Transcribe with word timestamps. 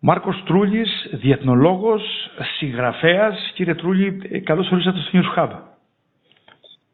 Μάρκος 0.00 0.42
Τρούλης, 0.46 1.08
διεθνολόγος, 1.12 2.02
συγγραφέας. 2.58 3.52
Κύριε 3.54 3.74
Τρούλη, 3.74 4.20
ε, 4.30 4.38
καλώς 4.38 4.70
ορίσατε 4.70 4.98
στο 4.98 5.10
News 5.18 5.38
Hub. 5.38 5.50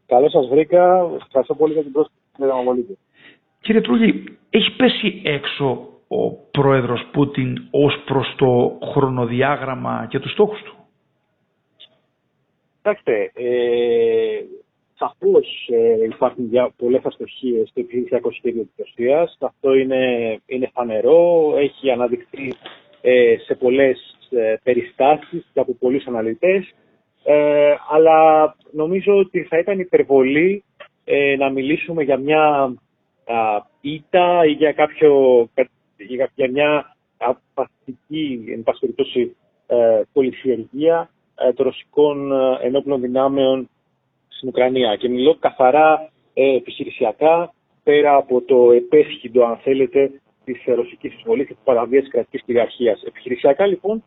Καλώς 0.06 0.30
σας 0.30 0.48
βρήκα. 0.48 1.10
Ευχαριστώ 1.26 1.54
πολύ 1.54 1.72
για 1.72 1.82
την 1.82 1.92
πρόσκληση. 1.92 2.98
Κύριε 3.60 3.80
Τρούλη, 3.80 4.38
έχει 4.50 4.76
πέσει 4.76 5.22
έξω 5.24 5.88
ο 6.08 6.32
πρόεδρος 6.32 7.06
Πούτιν 7.12 7.68
ως 7.70 8.02
προς 8.04 8.34
το 8.36 8.78
χρονοδιάγραμμα 8.92 10.06
και 10.10 10.18
τους 10.18 10.32
στόχους 10.32 10.62
του; 10.62 10.74
Κοιτάξτε, 12.76 13.30
ε, 13.34 14.44
Σαφώς 14.98 15.68
ε, 15.68 16.04
υπάρχουν 16.04 16.50
πολλές 16.76 17.04
αστοχίες 17.04 17.68
στο 17.68 17.80
επιχειρησιακό 17.80 18.32
σχέδιο 18.32 18.62
της 18.62 18.72
Ρωσίας. 18.76 19.36
Αυτό 19.40 19.74
είναι, 19.74 20.02
είναι 20.46 20.70
φανερό, 20.72 21.54
έχει 21.56 21.90
αναδειχθεί 21.90 22.48
ε, 22.48 22.83
σε 23.46 23.54
πολλές 23.54 24.16
ε, 24.30 24.54
περιστάσεις 24.62 25.46
και 25.52 25.60
από 25.60 25.74
πολλούς 25.74 26.06
αναλυτές. 26.06 26.74
Ε, 27.24 27.74
αλλά 27.90 28.54
νομίζω 28.70 29.16
ότι 29.16 29.42
θα 29.42 29.58
ήταν 29.58 29.78
υπερβολή 29.78 30.64
ε, 31.04 31.36
να 31.36 31.50
μιλήσουμε 31.50 32.02
για 32.02 32.16
μια 32.16 32.74
ήττα 33.80 34.44
ή 34.46 34.50
για, 34.50 34.72
κάποιο, 34.72 35.12
για, 35.96 36.30
για 36.34 36.50
μια 36.50 36.96
απαστική, 37.16 38.44
εν 38.48 38.62
πάση 38.62 38.80
περιπτώσει, 38.80 39.36
ε, 39.66 41.52
των 41.52 41.64
ρωσικών 41.66 42.32
ενόπλων 42.62 43.00
δυνάμεων 43.00 43.68
στην 44.28 44.48
Ουκρανία. 44.48 44.96
Και 44.96 45.08
μιλώ 45.08 45.34
καθαρά 45.34 46.10
ε, 46.34 46.56
επιχειρησιακά, 46.56 47.54
πέρα 47.82 48.14
από 48.16 48.40
το 48.40 48.72
επαίσχυντο, 48.72 49.44
αν 49.44 49.56
θέλετε, 49.56 50.10
της 50.44 50.62
ρωσικής 50.66 51.14
εισβολής 51.14 51.46
και 51.46 51.54
της 51.54 51.62
παραβίαση 51.64 52.08
κρατικής 52.08 52.42
κυριαρχίας. 52.42 53.02
Επιχειρησιακά, 53.02 53.66
λοιπόν, 53.66 54.04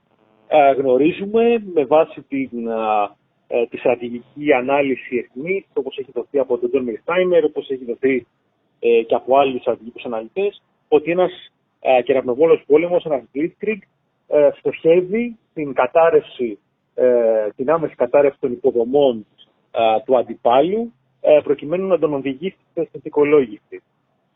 ε, 0.48 0.72
γνωρίζουμε 0.72 1.63
με 1.73 1.86
βάση 1.86 2.21
την, 2.21 2.68
ε, 3.48 3.66
τη 3.66 3.77
στρατηγική 3.77 4.54
ανάλυση 4.54 5.18
εθνή, 5.18 5.66
όπως 5.74 5.98
έχει 5.98 6.12
δοθεί 6.13 6.40
από 6.40 6.57
τον 6.57 6.70
Τζον 6.70 6.84
Μιρσχάιμερ, 6.84 7.43
όπως 7.44 7.70
έχει 7.70 7.85
δοθεί 7.85 8.26
ε, 8.79 9.02
και 9.02 9.16
από 9.16 9.38
άλλους 9.38 9.62
στρατηγικούς 9.62 10.05
αναλυτές, 10.05 10.62
ότι 10.88 11.12
ένας 11.12 11.32
ε, 11.79 12.02
κεραυνοβόλος 12.02 12.63
πόλεμος, 12.68 13.05
ένας 13.05 13.24
Blitzkrieg, 13.35 13.77
ε, 14.27 14.49
στοχεύει 14.57 15.38
την 15.54 15.74
κατάρρευση, 15.74 16.60
ε, 16.96 17.49
την 17.55 17.70
άμεση 17.70 17.96
κατάρρευση 17.96 18.40
των 18.40 18.51
υποδομών 18.51 19.26
του 20.05 20.18
αντιπάλου 20.18 20.94
προκειμένου 21.44 21.88
να 21.88 21.99
τον 21.99 22.13
οδηγήσει 22.13 22.57
στη 22.72 22.90
θετικολόγηση. 22.91 23.82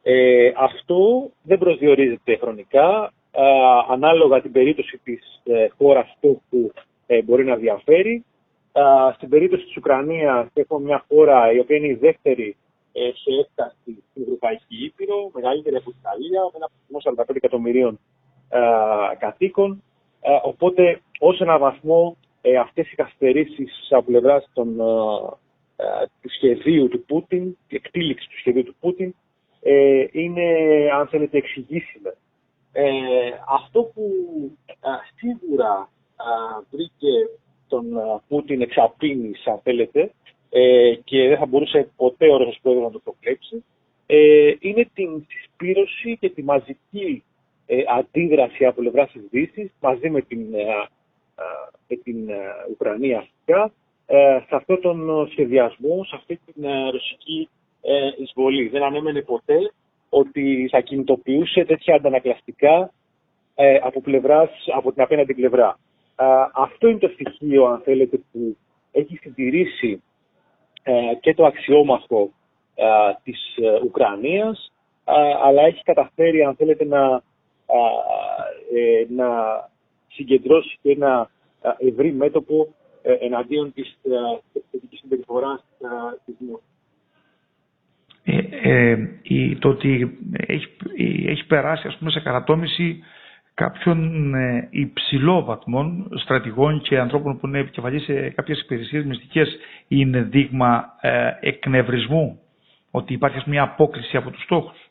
Ε, 0.04 0.52
αυτό 0.58 1.30
δεν 1.44 1.58
προσδιορίζεται 1.58 2.36
χρονικά. 2.38 3.14
ανάλογα 3.90 4.42
την 4.42 4.52
περίπτωση 4.52 5.00
της 5.04 5.42
ε, 5.44 5.68
χώρας 5.78 6.18
που 6.20 6.42
ε, 7.08 7.22
μπορεί 7.22 7.46
να 7.46 7.56
διαφέρει. 7.56 8.26
στην 9.16 9.30
περίπτωση 9.30 9.66
της 9.66 9.78
Ουκρανίας 9.78 10.48
έχουμε 10.54 10.86
μια 10.86 11.06
χώρα 11.08 11.52
η 11.52 11.60
οποία 11.60 11.76
είναι 11.78 11.88
η 11.88 11.98
δεύτερη 12.02 12.56
ε, 12.94 13.00
σε 13.00 13.40
έκταση 13.40 14.04
στην 14.10 14.24
Ευρωπαϊκή 14.24 14.86
Ήπειρο, 14.86 15.32
μεγαλύτερη 15.34 15.76
από 15.76 15.90
την 15.90 16.00
Ιταλία, 16.00 16.42
με 16.42 16.52
ένα 16.56 16.70
πληθυσμό 16.72 17.24
45 17.28 17.36
εκατομμυρίων 17.36 18.00
κατοίκων. 19.20 19.84
οπότε, 20.44 21.02
ως 21.20 21.40
ένα 21.40 21.58
βαθμό, 21.58 22.18
ε, 22.42 22.58
αυτές 22.58 22.92
οι 22.92 22.96
καθυστερήσεις 22.96 23.88
από 23.90 24.06
πλευράς 24.06 24.50
των, 24.54 24.80
ε, 24.80 25.84
ε, 25.84 26.06
του 26.22 26.30
σχεδίου 26.30 26.88
του 26.88 27.04
Πούτιν, 27.06 27.58
η 27.68 27.76
εκτήληξη 27.76 28.30
του 28.30 28.38
σχεδίου 28.38 28.64
του 28.64 28.76
Πούτιν, 28.80 29.16
ε, 29.72 30.06
είναι, 30.12 30.46
αν 30.94 31.08
θέλετε, 31.08 31.38
εξηγήσιμε. 31.38 32.16
Ε, 32.72 32.86
αυτό 33.48 33.84
που 33.84 34.04
σίγουρα 35.16 35.90
βρήκε 36.72 37.30
τον 37.68 37.86
Πούτιν 38.28 38.62
εξαπίνης, 38.62 39.48
αν 39.48 39.60
θέλετε, 39.64 40.12
και 41.04 41.28
δεν 41.28 41.38
θα 41.38 41.46
μπορούσε 41.46 41.90
ποτέ 41.96 42.32
ο 42.32 42.38
Ρωσος 42.38 42.60
Πρόεδρος 42.62 42.86
να 42.86 42.92
το 42.92 43.00
προκλέψει, 43.00 43.64
είναι 44.60 44.90
την 44.94 45.26
συσπήρωση 45.28 46.18
και 46.20 46.30
τη 46.30 46.44
μαζική 46.44 47.24
αντίδραση 47.98 48.66
από 48.66 48.82
πλευράς 48.82 49.12
της 49.12 49.22
Δύσης 49.30 49.72
μαζί 49.80 50.10
με 50.10 50.22
την 50.22 50.40
με 51.92 51.98
την 52.04 52.30
ε, 52.30 52.40
Ουκρανία 52.72 53.18
αρχικά 53.18 53.72
ε, 54.06 54.40
σε 54.48 54.56
αυτόν 54.56 54.82
τον 54.82 55.28
σχεδιασμό, 55.32 56.04
σε 56.04 56.16
αυτή 56.16 56.40
την 56.46 56.64
ε, 57.82 58.06
ρωσική 58.06 58.22
εισβολή. 58.22 58.68
Δεν 58.68 58.84
ανέμενε 58.84 59.22
ποτέ 59.22 59.58
ότι 60.10 60.68
θα 60.72 60.80
κινητοποιούσε 60.80 61.66
τέτοια 61.66 61.96
αντανακλαστικά 61.96 62.94
από, 63.84 64.02
πλευράς, 64.02 64.50
από 64.76 64.92
την 64.92 65.02
απέναντι 65.02 65.34
πλευρά. 65.34 65.80
Αυτό 66.54 66.88
είναι 66.88 67.00
το 67.00 67.08
στοιχείο, 67.08 67.66
αν 67.66 67.82
θέλετε, 67.84 68.18
που 68.32 68.58
έχει 68.92 69.16
συντηρήσει 69.16 70.04
και 71.20 71.34
το 71.34 71.46
αξιόμαχο 71.46 72.32
της 73.24 73.40
Ουκρανίας, 73.84 74.72
αλλά 75.44 75.62
έχει 75.62 75.84
καταφέρει, 75.84 76.44
αν 76.44 76.56
θέλετε, 76.56 76.86
να, 76.86 77.24
να 79.10 79.30
συγκεντρώσει 80.08 80.78
και 80.82 80.92
ένα 80.92 81.30
ευρύ 81.78 82.14
μέτωπο 82.14 82.74
ε, 83.02 83.14
εναντίον 83.14 83.74
της 83.74 83.98
θετικής 84.72 85.00
συμπεριφοράς 85.00 85.64
της 86.26 86.36
ε, 88.24 88.38
ε, 88.62 88.98
το 89.60 89.70
ότι 89.70 90.18
έχει, 90.48 90.68
έχει 91.28 91.46
περάσει 91.46 91.88
ας 91.88 91.98
πούμε, 91.98 92.12
σε 92.12 92.20
καρατόμηση 92.20 93.04
κάποιων 93.54 94.34
ε, 94.36 94.68
υψηλόβαθμων 94.72 96.10
στρατηγών 96.24 96.82
και 96.82 97.00
ανθρώπων 97.00 97.40
που 97.40 97.48
είναι 97.48 97.60
επικεφαλής 97.60 98.04
σε 98.04 98.30
κάποιες 98.30 98.60
υπηρεσίες 98.62 99.06
μυστικές 99.06 99.58
είναι 99.88 100.22
δείγμα 100.22 100.86
ε, 101.02 101.32
εκνευρισμού 101.40 102.40
ότι 102.92 103.14
υπάρχει 103.14 103.50
μια 103.50 103.64
απόκριση 103.64 104.18
από 104.18 104.30
τους 104.32 104.44
στόχους. 104.44 104.90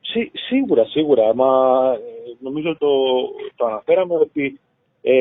Σί, 0.00 0.30
σίγουρα, 0.34 0.84
σίγουρα. 0.84 1.34
Μα 1.34 1.48
νομίζω 2.40 2.76
το, 2.78 2.88
το 3.56 3.66
αναφέραμε 3.66 4.14
ότι 4.14 4.60
ε, 5.02 5.14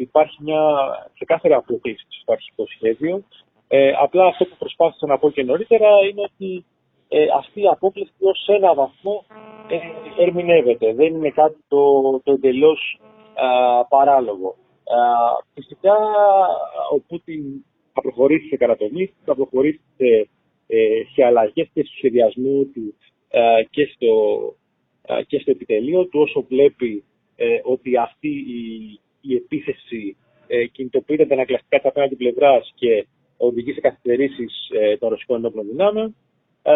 υπάρχει 0.00 0.36
μια 0.42 0.60
ξεκάθαρη 1.14 1.54
αποκλήση 1.54 2.06
στο 2.08 2.32
αρχικό 2.32 2.64
σχέδιο. 2.66 3.22
Ε, 3.68 3.92
απλά 4.00 4.26
αυτό 4.26 4.44
που 4.44 4.56
προσπάθησα 4.58 5.06
να 5.06 5.18
πω 5.18 5.30
και 5.30 5.42
νωρίτερα 5.42 5.88
είναι 6.10 6.22
ότι 6.22 6.64
ε, 7.08 7.26
αυτή 7.36 7.60
η 7.60 7.66
απόκληση 7.66 8.12
ως 8.20 8.48
ένα 8.48 8.74
βαθμό 8.74 9.24
ε, 9.68 10.22
ερμηνεύεται. 10.22 10.94
Δεν 10.94 11.14
είναι 11.14 11.30
κάτι 11.30 11.64
το, 11.68 12.10
το 12.24 12.32
εντελώς 12.32 13.00
παράλογο. 13.88 14.54
φυσικά 15.54 15.94
ο 16.92 17.00
Πούτιν 17.00 17.42
θα 17.92 18.00
προχωρήσει 18.00 18.48
σε 18.48 18.56
καρατομήσεις, 18.56 19.16
θα 19.24 19.34
προχωρήσει 19.34 19.80
σε, 19.96 20.28
ε, 20.66 21.02
σε 21.14 21.24
αλλαγές 21.24 21.68
και 21.72 21.82
στο 21.82 21.96
σχεδιασμό 21.96 22.62
του 22.62 22.94
και, 23.70 23.84
στο, 23.94 24.12
και 25.26 25.38
στο 25.38 25.50
επιτελείο 25.50 26.06
του 26.06 26.20
όσο 26.20 26.44
βλέπει 26.48 27.04
ότι 27.64 27.96
αυτή 27.96 28.28
η 28.28 29.00
η 29.20 29.34
επίθεση 29.34 30.16
ε, 30.46 30.66
κινητοποιείται 30.66 31.22
αντανακλαστικά 31.22 31.80
τη 31.80 31.88
απέναντι 31.88 32.16
πλευράς 32.16 32.72
και 32.74 33.06
οδηγεί 33.38 33.72
σε 33.72 33.80
καθυστερήσεις 33.80 34.68
ε, 34.72 34.96
των 34.96 35.08
ρωσικών 35.08 35.36
ενόπλων 35.36 35.66
δυνάμεων. 35.66 36.16
Ε, 36.62 36.74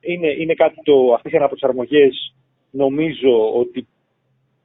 είναι, 0.00 0.28
είναι 0.28 0.54
κάτι 0.54 0.76
το, 0.82 1.12
αυτές 1.14 1.32
οι 1.32 1.36
αναπροσαρμογές 1.36 2.34
νομίζω 2.70 3.54
ότι 3.54 3.86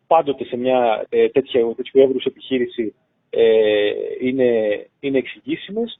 πάντοτε 0.07 0.43
σε 0.43 0.57
μια 0.57 1.05
ε, 1.09 1.29
τέτοια, 1.29 1.73
τέτοιου 1.75 2.01
εύρους 2.01 2.25
επιχείρηση 2.25 2.93
ε, 3.29 3.91
είναι, 4.21 4.49
είναι 4.99 5.17
εξηγήσιμες. 5.17 5.99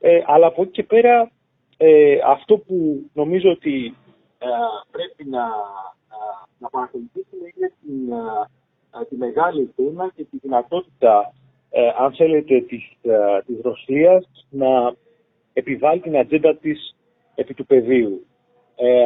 Ε, 0.00 0.20
αλλά 0.26 0.46
από 0.46 0.62
εκεί 0.62 0.70
και 0.70 0.82
πέρα 0.82 1.30
ε, 1.76 2.18
αυτό 2.26 2.58
που 2.58 3.10
νομίζω 3.12 3.50
ότι 3.50 3.94
πρέπει 4.90 5.24
να, 5.24 5.44
να 6.58 6.68
παρακολουθήσουμε 6.68 7.48
είναι 7.56 7.72
την 7.82 8.12
τη 9.08 9.16
μεγάλη 9.16 9.62
εικόνα 9.62 10.12
και 10.16 10.24
τη 10.24 10.38
δυνατότητα, 10.38 11.32
ε, 11.70 11.88
αν 11.98 12.12
θέλετε, 12.14 12.60
της, 12.60 12.90
ε, 13.02 13.42
της 13.46 13.60
Ρωσίας 13.62 14.46
να 14.50 14.94
επιβάλλει 15.52 16.00
την 16.00 16.16
ατζέντα 16.16 16.56
της 16.56 16.96
επί 17.34 17.54
του 17.54 17.66
πεδίου. 17.66 18.26
Ε, 18.76 19.04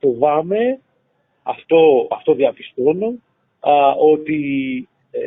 φοβάμαι, 0.00 0.80
αυτό, 1.42 2.08
αυτό 2.10 2.34
διαπιστώνω, 2.34 3.14
ότι 3.98 4.40
ε, 5.10 5.20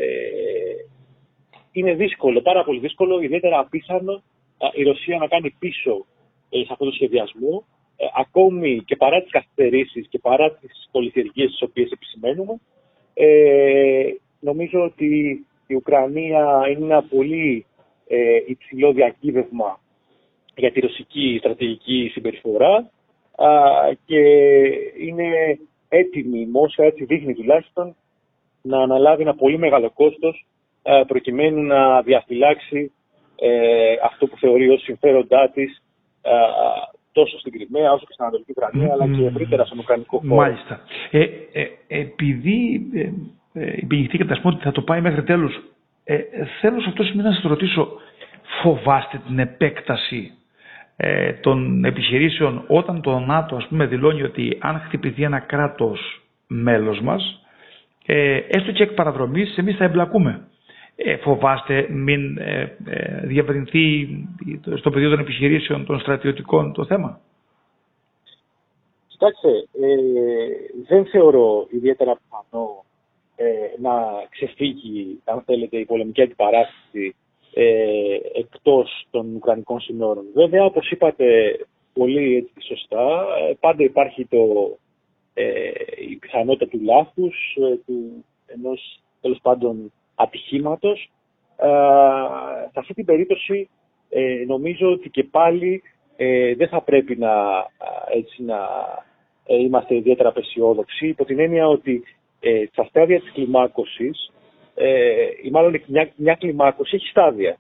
είναι 1.72 1.94
δύσκολο, 1.94 2.42
πάρα 2.42 2.64
πολύ 2.64 2.80
δύσκολο, 2.80 3.22
ιδιαίτερα 3.22 3.60
απίθανο 3.60 4.22
η 4.74 4.84
Ρωσία 4.84 5.18
να 5.18 5.28
κάνει 5.28 5.56
πίσω 5.60 6.06
σε 6.50 6.68
αυτό 6.70 6.86
το 6.86 6.92
σχεδιασμό, 6.92 7.66
ακόμη 8.16 8.84
και 8.86 8.96
παρά 8.96 9.22
τις 9.22 9.32
καθυστερήσεις 9.32 10.08
και 10.10 10.20
παρά 10.20 10.52
τις 10.52 10.90
πολυθεργίες 10.92 11.50
τις 11.50 11.62
οποίες 11.62 11.92
επισημαίνουμε, 11.92 12.60
ε, 13.14 14.14
νομίζω 14.40 14.84
ότι 14.84 15.46
η 15.70 15.76
Ουκρανία 15.76 16.62
είναι 16.70 16.86
ένα 16.86 17.04
πολύ 17.04 17.66
ε, 18.08 18.40
υψηλό 18.48 18.92
διακύβευμα 18.94 19.80
για 20.56 20.72
τη 20.72 20.80
ρωσική 20.80 21.36
στρατηγική 21.40 22.10
συμπεριφορά 22.12 22.90
και 24.06 24.20
είναι 25.00 25.26
έτοιμη 25.90 26.40
η 26.40 26.46
Μόσχα, 26.46 26.84
έτσι 26.84 27.06
δείχνει 27.06 27.34
τουλάχιστον, 27.34 27.96
να 28.62 28.82
αναλάβει 28.82 29.22
ένα 29.22 29.36
πολύ 29.36 29.58
μεγάλο 29.58 29.92
κόστος 29.92 30.46
ε, 30.84 31.02
προκειμένου 31.08 31.62
να 31.62 32.02
διαφυλάξει 32.02 32.92
ε, 33.36 33.94
αυτό 34.04 34.28
που 34.28 34.38
θεωρεί 34.38 34.70
ως 34.70 34.82
συμφέροντά 34.82 35.50
της 35.50 35.82
ε, 36.22 36.32
τόσο 37.12 37.40
στην 37.40 37.52
Κρυμαία 37.52 37.92
όσο 37.92 38.06
και 38.06 38.14
στην 38.14 38.24
Ανατολική 38.24 38.52
Ουκρανία, 38.52 38.92
αλλά 38.94 39.18
και 39.18 39.26
ευρύτερα 39.26 39.66
στον 39.66 39.80
Ουκρανικό 39.80 40.18
χώρο. 40.18 40.36
Μάλιστα. 40.36 40.82
Ε, 41.12 41.22
ε, 41.52 41.68
επειδή 41.88 42.82
ε, 43.54 43.62
ε, 43.62 43.74
υπηγηθήκατε, 43.76 44.34
ας 44.34 44.40
πούμε, 44.42 44.54
ότι 44.54 44.64
θα 44.64 44.72
το 44.72 44.82
πάει 44.82 45.02
μέχρι 45.02 45.24
τέλους, 45.24 45.60
ε, 46.04 46.18
θέλω 46.62 46.82
σε 46.82 46.90
αυτό 46.90 47.02
το 47.04 47.10
σημείο 47.10 47.24
να 47.24 47.32
σας 47.34 47.44
ρωτήσω, 47.44 47.92
φοβάστε 48.62 49.22
την 49.28 49.40
επέκταση 49.40 50.32
ε, 50.98 51.34
των 51.34 51.86
επιχειρήσεων 51.86 52.64
όταν 52.68 53.02
το 53.02 53.20
ΝΑΤΟ, 53.20 53.56
ας 53.56 53.68
πούμε, 53.68 53.86
δηλώνει 53.86 54.24
ότι 54.24 54.58
αν 54.62 54.80
χτυπηθεί 54.80 55.24
ένα 55.24 55.40
κράτος 55.40 56.22
μέλος 56.48 57.00
μας, 57.02 57.44
ε, 58.06 58.36
έστω 58.48 58.72
και 58.72 58.84
εκ 58.84 58.92
παραδρομής, 58.92 59.58
εμείς 59.58 59.76
θα 59.76 59.84
εμπλακούμε. 59.84 60.48
Ε, 60.96 61.16
φοβάστε 61.16 61.88
μην 61.90 62.38
ε, 62.38 62.76
ε, 62.86 63.26
διευρυνθεί 63.26 64.08
στο 64.76 64.90
πεδίο 64.90 65.10
των 65.10 65.20
επιχειρήσεων 65.20 65.86
των 65.86 66.00
στρατιωτικών 66.00 66.74
το 66.74 66.86
θέμα; 66.86 67.20
Κοιτάξτε, 69.08 69.50
ε, 69.50 69.96
δεν 70.88 71.06
θεωρώ 71.06 71.68
ιδιαίτερα 71.70 72.16
πιθανό 72.16 72.68
ε, 72.70 72.79
να 73.80 73.92
ξεφύγει, 74.30 75.22
αν 75.24 75.42
θέλετε, 75.46 75.78
η 75.78 75.86
πολεμική 75.86 76.22
αντιπαράσταση 76.22 77.16
ε, 77.54 78.18
εκτός 78.34 79.08
των 79.12 79.36
Ουκρανικών 79.36 79.80
συνόρων. 79.80 80.26
Βέβαια, 80.34 80.64
όπως 80.64 80.92
είπατε 80.92 81.60
πολύ 81.94 82.36
έτσι, 82.36 82.68
σωστά, 82.68 83.26
ε, 83.50 83.54
πάντα 83.60 83.84
υπάρχει 83.84 84.26
το, 84.26 84.78
ε, 85.34 85.72
η 86.10 86.16
πιθανότητα 86.16 86.68
του 86.68 86.80
λάθους, 86.84 87.58
ε, 87.72 87.76
του 87.86 88.26
ενός 88.46 89.00
τέλος 89.22 89.40
πάντων 89.42 89.92
ατυχήματος. 90.16 91.12
Ε, 91.58 91.68
σε 92.72 92.80
αυτή 92.80 92.94
την 92.94 93.06
περίπτωση 93.06 93.70
ε, 94.10 94.44
νομίζω 94.48 94.92
ότι 94.92 95.10
και 95.10 95.24
πάλι 95.24 95.82
ε, 96.16 96.56
δεν 96.56 96.68
θα 96.68 96.82
πρέπει 96.82 97.16
να, 97.16 97.34
έτσι, 98.14 98.44
να 98.44 98.60
είμαστε 99.46 99.96
ιδιαίτερα 99.96 100.30
απεσιόδοξοι 100.30 101.08
υπό 101.08 101.26
την 101.26 101.40
έννοια 101.40 101.68
ότι 101.68 102.04
ε, 102.40 102.64
στα 102.72 102.84
στάδια 102.84 103.20
της 103.20 103.32
κλιμάκωσης 103.32 104.32
ή 105.44 105.50
μάλλον 105.50 105.82
μια, 105.86 106.12
μια 106.16 106.34
κλιμάκωση 106.34 106.96
έχει 106.96 107.08
στάδια. 107.08 107.58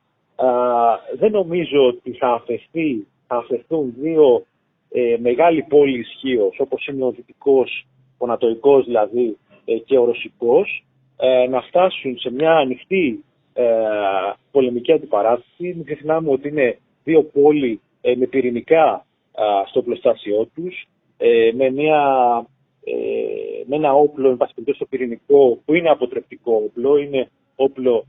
δεν 1.18 1.32
νομίζω 1.32 1.88
ότι 1.88 2.12
θα 2.12 2.28
αφαιθεί, 2.28 3.08
θα 3.28 3.36
αφαιθούν 3.36 3.94
δύο 3.98 4.46
ε, 4.92 5.16
μεγάλη 5.20 5.66
πόλη 5.70 6.00
ισχύως, 6.00 6.60
όπως 6.60 6.88
είναι 6.88 7.04
ο 7.04 7.12
Δυτικός, 7.12 7.86
ο 8.18 8.26
Νατοϊκός 8.26 8.86
δηλαδή 8.86 9.38
και 9.86 9.98
ο 9.98 10.06
Ρωσικός, 10.06 10.84
ε, 11.22 11.48
να 11.48 11.62
φτάσουν 11.62 12.20
σε 12.20 12.32
μια 12.32 12.52
ανοιχτή 12.52 13.24
ε, 13.54 13.66
πολεμική 14.52 14.92
αντιπαράσταση. 14.92 15.64
Μην 15.64 15.84
ξεχνάμε 15.84 16.32
ότι 16.32 16.48
είναι 16.48 16.78
δύο 17.04 17.24
πόλοι 17.24 17.82
ε, 18.02 18.16
με 18.16 18.26
πυρηνικά 18.26 19.06
στο 19.70 19.82
πλωστάσιό 19.82 20.50
τους, 20.56 20.88
με, 21.54 21.70
μια, 21.70 22.02
με 23.66 23.76
ένα 23.76 23.94
όπλο, 23.94 24.30
εν 24.30 24.74
στο 24.74 24.86
πυρηνικό, 24.86 25.62
που 25.66 25.74
είναι 25.74 25.90
αποτρεπτικό 25.90 26.62
όπλο, 26.66 26.98
είναι 26.98 27.30
όπλο 27.56 28.06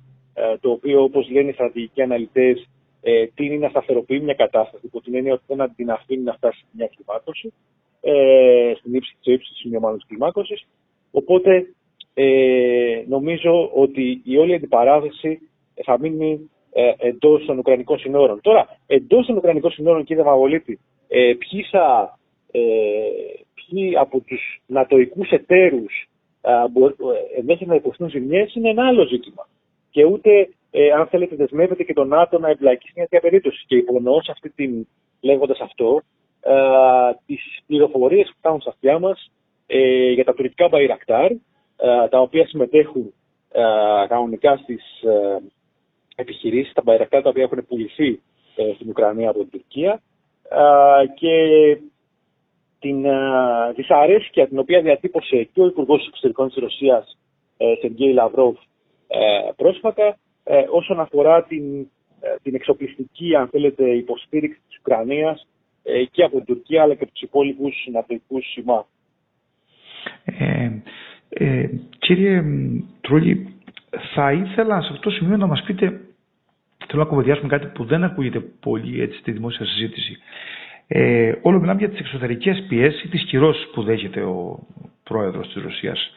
το 0.61 0.71
οποίο, 0.71 1.03
όπως 1.03 1.31
λένε 1.31 1.51
οι 1.51 1.53
στρατηγικοί 1.53 2.03
αναλυτές, 2.03 2.69
ε, 3.03 3.27
τίνει 3.27 3.59
να 3.59 3.69
σταθεροποιεί 3.69 4.21
μια 4.23 4.35
κατάσταση, 4.35 4.87
υπό 4.87 5.01
την 5.01 5.15
έννοια 5.15 5.33
ότι 5.33 5.43
δεν 5.47 5.73
την 5.77 5.91
αφήνει 5.91 6.23
να 6.23 6.33
φτάσει 6.33 6.59
σε 6.59 6.67
μια 6.73 6.91
κλιμάκωση, 6.95 7.53
ε, 8.01 8.73
στην 8.79 8.95
ύψη 8.95 9.17
της 9.23 9.35
ύψης 9.35 9.57
σημείο 9.57 9.81
μάλλον 9.81 9.99
της 9.99 10.07
κλιμάκωσης. 10.07 10.67
Οπότε 11.11 11.75
ε, 12.15 13.05
νομίζω 13.09 13.71
ότι 13.75 14.21
η 14.25 14.37
όλη 14.37 14.55
αντιπαράθεση 14.55 15.39
θα 15.85 15.99
μείνει 15.99 16.51
ε, 16.73 16.93
εντός 16.99 17.45
των 17.45 17.59
Ουκρανικών 17.59 17.99
συνόρων. 17.99 18.41
Τώρα, 18.41 18.67
εντός 18.87 19.27
των 19.27 19.37
Ουκρανικών 19.37 19.71
συνόρων, 19.71 20.05
κύριε 20.05 20.23
Μαβολίτη, 20.23 20.81
ε, 21.09 21.33
ποιοι, 21.39 21.63
θα, 21.71 22.19
ε, 22.51 22.61
ποιοι 23.71 23.97
από 23.97 24.21
τους 24.21 24.61
νατοικού 24.67 25.21
εταίρους 25.31 26.09
ε, 26.41 26.51
ενδέχεται 27.39 27.71
να 27.71 27.75
υποστούν 27.75 28.11
ζημιές 28.11 28.55
είναι 28.55 28.71
ένα 28.71 28.87
άλλο 28.87 29.07
ζήτημα. 29.07 29.49
Και 29.91 30.05
ούτε, 30.05 30.49
ε, 30.71 30.91
αν 30.91 31.07
θέλετε, 31.07 31.37
δεσμεύεται 31.37 31.83
και 31.83 31.93
το 31.93 32.05
ΝΑΤΟ 32.05 32.39
να 32.39 32.49
εμπλακεί 32.49 32.87
σε 32.87 32.93
μια 32.97 33.05
τέτοια 33.05 33.31
περίπτωση. 33.31 33.65
Και 33.67 33.77
υπονοώ 33.77 34.23
σε 34.23 34.31
αυτή 34.31 34.51
την, 34.51 34.87
λέγοντας 35.21 35.59
αυτό, 35.61 36.03
ε, 36.41 36.53
τις 37.27 37.59
πληροφορίες 37.67 38.27
που 38.29 38.37
φτάνουν 38.39 38.61
στα 38.61 38.71
αυτιά 38.71 38.99
μας 38.99 39.31
ε, 39.67 40.11
για 40.11 40.25
τα 40.25 40.35
τουρκικά 40.35 40.69
Μπαϊρακτάρ, 40.69 41.31
ε, 41.83 42.09
τα 42.09 42.21
οποία 42.21 42.47
συμμετέχουν 42.47 43.13
ε, 43.53 43.63
κανονικά 44.09 44.57
στις 44.57 45.03
ε, 45.03 45.39
επιχειρήσεις, 46.15 46.73
τα 46.73 46.83
μπαϊρακτά 46.85 47.23
τα 47.23 47.29
οποία 47.29 47.43
έχουν 47.43 47.67
πουληθεί 47.69 48.21
στην 48.75 48.89
Ουκρανία 48.89 49.31
από 49.31 49.39
την 49.39 49.51
Τουρκία 49.51 50.03
και 51.15 51.31
την 52.81 53.05
δυσαρέσκεια 53.75 54.49
την 54.49 54.59
οποία 54.59 54.81
διατύπωσε 54.81 55.49
και 55.53 55.61
ο 55.61 55.67
Υπουργός 55.67 56.07
Εξωτερικών 56.09 56.47
της 56.49 56.57
Ρωσίας, 56.57 57.19
Σεργέη 57.81 58.13
Λαυρόβ, 58.13 58.57
πρόσφατα, 59.57 60.19
όσον 60.71 61.01
αφορά 61.01 61.43
την, 61.45 61.87
την 62.43 62.55
εξοπλιστική, 62.55 63.35
αν 63.37 63.49
θέλετε, 63.49 63.91
υποστήριξη 63.91 64.61
της 64.69 64.79
Ουκρανίας 64.79 65.47
και 66.11 66.23
από 66.25 66.37
την 66.37 66.45
Τουρκία 66.45 66.83
αλλά 66.83 66.95
και 66.95 67.03
από 67.03 67.13
τους 67.13 67.23
υπόλοιπους 67.23 67.89
ναυτικούς 67.93 68.53
συμμάχους. 68.53 68.91
Ε, 71.33 71.67
κύριε 71.99 72.43
Τρούλη, 73.01 73.55
θα 74.15 74.33
ήθελα 74.33 74.81
σε 74.83 74.89
αυτό 74.93 75.01
το 75.01 75.11
σημείο 75.11 75.37
να 75.37 75.47
μας 75.47 75.63
πείτε, 75.63 76.01
θέλω 76.89 77.03
να 77.03 77.09
κουβεντιάσουμε 77.09 77.49
κάτι 77.49 77.67
που 77.67 77.85
δεν 77.85 78.05
ακούγεται 78.05 78.41
πολύ 78.41 79.01
έτσι 79.01 79.19
στη 79.19 79.33
δημόσια 79.33 79.67
συζήτηση. 79.67 80.17
Ε, 80.93 81.33
όλο 81.43 81.61
μιλάμε 81.61 81.79
για 81.79 81.89
τις 81.89 81.99
εξωτερικές 82.01 82.65
πιέσεις 82.69 83.03
ή 83.03 83.09
τις 83.09 83.25
κυρώσεις 83.25 83.69
που 83.73 83.83
δέχεται 83.83 84.21
ο 84.23 84.59
πρόεδρος 85.03 85.53
της 85.53 85.63
Ρωσίας. 85.63 86.11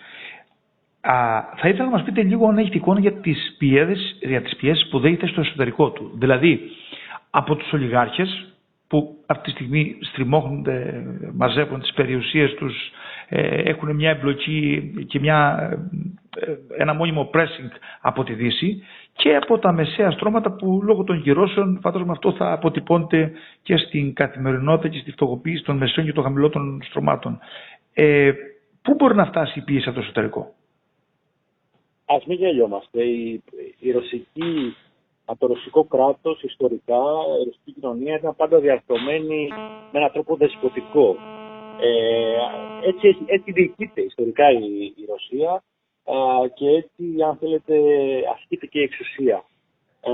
Α, 1.02 1.42
θα 1.56 1.68
ήθελα 1.68 1.84
να 1.84 1.90
μας 1.90 2.04
πείτε 2.04 2.22
λίγο 2.24 2.48
αν 2.48 2.58
έχετε 2.58 2.78
εικόνα 2.78 3.00
για 3.00 3.14
τις 3.14 3.56
πιέσεις, 3.58 4.18
για 4.22 4.42
τις 4.42 4.56
πιέσεις 4.56 4.88
που 4.90 5.00
δέχεται 5.00 5.28
στο 5.28 5.42
εσωτερικό 5.42 5.90
του. 5.92 6.12
Δηλαδή, 6.18 6.60
από 7.30 7.56
τους 7.56 7.74
ολιγάρχες 7.74 8.53
που 8.94 9.18
αυτή 9.26 9.44
τη 9.44 9.52
στιγμή 9.52 9.98
στριμώχνονται, 10.02 11.04
μαζεύουν 11.34 11.80
τις 11.80 11.94
περιουσίες 11.94 12.54
τους, 12.54 12.92
ε, 13.30 13.70
έχουν 13.70 13.96
μια 13.96 14.10
εμπλοκή 14.10 14.94
και 15.08 15.20
μια, 15.20 15.70
ε, 16.40 16.56
ένα 16.78 16.94
μόνιμο 16.94 17.30
pressing 17.34 17.72
από 18.02 18.24
τη 18.24 18.34
Δύση 18.34 18.84
και 19.14 19.36
από 19.36 19.60
τα 19.60 19.72
μεσαία 19.72 20.12
στρώματα 20.12 20.52
που 20.52 20.82
λόγω 20.84 21.04
των 21.04 21.18
γυρώσεων 21.18 21.80
φαντάζομαι 21.82 22.12
αυτό 22.12 22.32
θα 22.32 22.52
αποτυπώνεται 22.52 23.32
και 23.62 23.78
στην 23.78 24.14
καθημερινότητα 24.14 24.88
και 24.88 25.00
στη 25.00 25.12
φτωχοποίηση 25.12 25.64
των 25.64 25.78
μεσαίων 25.78 26.08
και 26.08 26.14
των 26.14 26.24
χαμηλότερων 26.24 26.82
στρωμάτων. 26.84 27.40
Ε, 27.94 28.32
πού 28.82 28.94
μπορεί 28.94 29.16
να 29.16 29.26
φτάσει 29.26 29.60
η 29.60 29.62
πίεση 29.62 29.90
από 29.90 29.98
το 29.98 30.04
εσωτερικό; 30.04 30.54
Ας 32.06 32.26
μην 32.26 32.38
γελιόμαστε. 32.38 33.04
Η, 33.04 33.44
η 33.80 33.92
ρωσική 33.92 34.76
από 35.26 35.40
το 35.40 35.54
ρωσικό 35.54 35.84
κράτος, 35.84 36.44
ιστορικά, 36.44 37.04
η 37.42 37.44
ρωσική 37.46 37.72
κοινωνία 37.72 38.16
ήταν 38.16 38.36
πάντα 38.36 38.60
διαρθρωμένη 38.60 39.48
με 39.92 40.00
έναν 40.00 40.12
τρόπο 40.12 40.36
δεσποτικό. 40.36 41.16
Ε, 41.80 42.88
έτσι, 42.88 43.18
έτσι 43.26 43.52
διοικείται 43.52 44.02
ιστορικά 44.02 44.52
η, 44.52 44.94
η 44.96 45.06
Ρωσία 45.08 45.64
ε, 46.04 46.48
και 46.48 46.68
έτσι, 46.70 47.22
αν 47.28 47.38
θέλετε, 47.38 47.76
ασκείται 48.34 48.66
και 48.66 48.80
η 48.80 48.84
εξουσία. 48.84 49.44
Ε, 50.02 50.12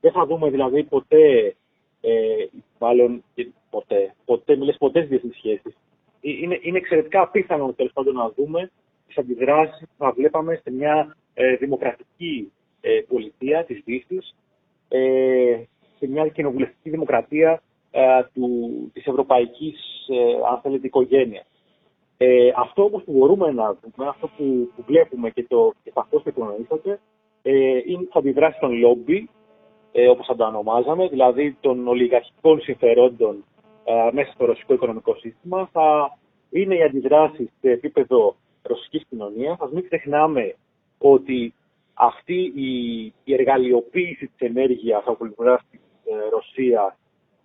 δεν 0.00 0.12
θα 0.12 0.26
δούμε 0.26 0.50
δηλαδή 0.50 0.82
ποτέ, 0.82 1.56
ε, 2.00 2.46
μάλλον 2.78 3.24
ποτέ, 3.70 4.14
ποτέ, 4.24 4.56
μιλές 4.56 4.76
ποτέ 4.76 4.98
στις 4.98 5.10
διεθνείς 5.10 5.36
σχέσεις. 5.36 5.76
Ε, 6.20 6.30
είναι, 6.30 6.58
είναι 6.62 6.78
εξαιρετικά 6.78 7.20
απίθανο 7.20 7.72
τέλος 7.72 7.92
πάντων 7.92 8.14
να 8.14 8.30
δούμε 8.30 8.70
τις 9.06 9.18
αντιδράσεις 9.18 9.80
που 9.80 9.94
θα 10.04 10.12
βλέπαμε 10.12 10.60
σε 10.62 10.70
μια 10.70 11.16
ε, 11.34 11.56
δημοκρατική 11.56 12.52
ε, 12.80 13.00
πολιτεία 13.08 13.64
της 13.64 13.82
Δύσης, 13.84 14.34
ε, 14.88 15.62
σε 15.98 16.06
μια 16.06 16.28
κοινοβουλευτική 16.28 16.90
δημοκρατία 16.90 17.62
ε, 17.90 18.22
του, 18.34 18.50
της 18.92 19.06
ευρωπαϊκής, 19.06 19.78
ε, 20.08 20.48
αν 20.50 20.60
θέλετε, 20.62 20.86
οικογένειας. 20.86 21.46
Ε, 22.16 22.52
αυτό 22.56 22.84
όμως 22.84 23.02
που 23.02 23.12
μπορούμε 23.12 23.52
να 23.52 23.74
δούμε, 23.74 24.08
αυτό 24.08 24.30
που, 24.36 24.70
που 24.76 24.82
βλέπουμε 24.86 25.30
και 25.30 25.44
το 25.48 25.72
και 25.82 25.92
αυτό 25.94 26.20
που 26.20 26.28
υπονοήσατε, 26.28 27.00
ε, 27.42 27.80
είναι 27.86 28.06
θα 28.10 28.18
αντιδράσει 28.18 28.58
των 28.60 28.72
λόμπι, 28.72 29.28
ε, 29.92 30.08
όπως 30.08 30.26
θα 30.26 30.36
το 30.36 30.44
ονομάζαμε, 30.44 31.08
δηλαδή 31.08 31.56
των 31.60 31.88
ολιγαρχικών 31.88 32.60
συμφερόντων 32.60 33.44
ε, 33.84 34.10
μέσα 34.12 34.32
στο 34.32 34.44
ρωσικό 34.44 34.74
οικονομικό 34.74 35.14
σύστημα, 35.14 35.68
θα 35.72 36.18
είναι 36.50 36.74
οι 36.74 36.82
αντιδράσεις 36.82 37.48
σε 37.60 37.70
επίπεδο 37.70 38.36
ρωσικής 38.62 39.04
κοινωνίας. 39.08 39.56
Ας 39.60 39.70
μην 39.70 39.84
ξεχνάμε 39.84 40.54
ότι 40.98 41.54
αυτή 41.98 42.52
η, 42.54 43.04
η 43.24 43.34
εργαλειοποίηση 43.34 44.26
της 44.26 44.48
ενέργειας 44.48 45.02
από 45.06 45.24
την 45.24 45.34
πλευρά 45.34 45.60
της 45.70 45.80
ε, 46.04 46.28
Ρωσίας, 46.30 46.94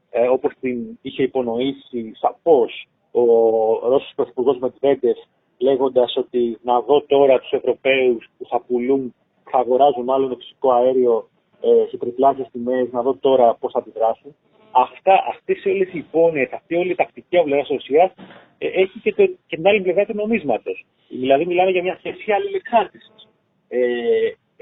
ε, 0.10 0.27
όπως 0.27 0.53
την 0.60 0.98
είχε 1.01 1.24
υπονοήσει 1.24 2.12
σαφώς 2.15 2.88
ο 3.12 3.24
Ρώσος 3.89 4.13
Πρωθυπουργός 4.15 4.57
Μετβέντεφ 4.57 5.17
λέγοντας 5.57 6.15
ότι 6.17 6.57
να 6.62 6.81
δω 6.81 7.01
τώρα 7.01 7.39
τους 7.39 7.51
Ευρωπαίους 7.51 8.29
που 8.38 8.45
θα 8.50 8.62
πουλούν, 8.62 9.13
θα 9.51 9.57
αγοράζουν 9.57 10.03
μάλλον 10.03 10.29
το 10.29 10.36
φυσικό 10.36 10.72
αέριο 10.72 11.29
ε, 11.62 11.88
σε 11.89 11.98
τριπλάσιες 11.98 12.48
τιμές, 12.51 12.91
να 12.91 13.01
δω 13.01 13.15
τώρα 13.15 13.55
πώς 13.60 13.72
θα 13.72 13.79
αντιδράσουν. 13.79 14.36
Αυτά, 14.72 15.13
αυτές 15.29 15.65
όλες 15.65 15.93
οι 15.93 15.98
υπόνοιες, 15.98 16.51
αυτή 16.51 16.75
όλη 16.75 16.91
η 16.91 16.95
τακτική 16.95 17.38
από 17.38 17.45
πλευράς 17.45 17.67
Ρωσίας 17.67 18.12
ε, 18.57 18.67
έχει 18.67 19.00
και, 19.00 19.13
το, 19.13 19.25
και 19.48 19.55
την 19.55 19.67
άλλη 19.67 19.81
πλευρά 19.81 20.05
του 20.05 20.15
νομίσματος. 20.15 20.86
Δηλαδή 21.10 21.45
μιλάμε 21.45 21.72
για 21.72 21.81
μια 21.81 22.00
θέση 22.01 22.31
αλληλεξάρτησης. 22.31 23.29
Ε, 23.67 23.79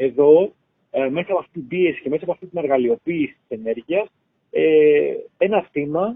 εδώ, 0.04 0.52
ε, 0.92 1.10
μέσα 1.10 1.28
από 1.32 1.40
αυτή 1.40 1.52
την 1.52 1.68
πίεση 1.68 2.02
και 2.02 2.10
μέσα 2.10 2.24
από 2.24 2.32
αυτή 2.32 2.48
την 2.48 2.60
εργαλειοποίηση 2.60 3.38
της 3.48 3.58
ενέργειας, 3.60 4.08
ε, 4.52 5.14
ένα 5.38 5.68
θύμα, 5.72 6.16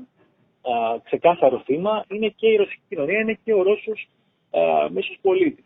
ε, 0.61 0.97
ξεκάθαρο 1.03 1.59
θύμα, 1.65 2.05
είναι 2.09 2.27
και 2.35 2.47
η 2.47 2.55
ρωσική 2.55 2.81
κοινωνία, 2.89 3.19
είναι 3.19 3.39
και 3.43 3.53
ο 3.53 3.63
Ρώσος 3.63 4.07
ε, 4.51 4.89
μέσος 4.89 5.17
πολίτης. 5.21 5.65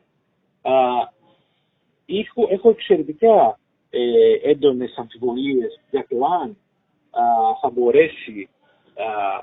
Έχω, 2.05 2.47
έχω 2.49 2.69
εξαιρετικά 2.69 3.59
ε, 3.89 4.49
έντονες 4.49 4.93
αμφιβολίες 4.97 5.81
για 5.91 6.05
το 6.09 6.17
αν 6.41 6.57
θα 7.61 7.69
μπορέσει 7.69 8.49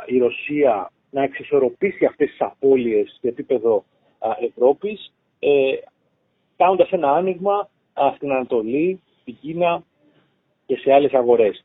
η 0.06 0.18
Ρωσία 0.18 0.90
να 1.10 1.22
εξισορροπήσει 1.22 2.04
αυτές 2.04 2.28
τις 2.28 2.40
απώλειες 2.40 3.18
σε 3.20 3.28
επίπεδο 3.28 3.84
α, 4.18 4.28
Ευρώπης, 4.40 5.12
ε, 5.38 5.74
κάνοντας 6.56 6.90
ένα 6.90 7.12
άνοιγμα 7.12 7.68
στην 8.14 8.32
Ανατολή, 8.32 9.00
στην 9.20 9.36
Κίνα 9.40 9.82
και 10.66 10.76
σε 10.76 10.92
άλλες 10.92 11.12
αγορές. 11.12 11.64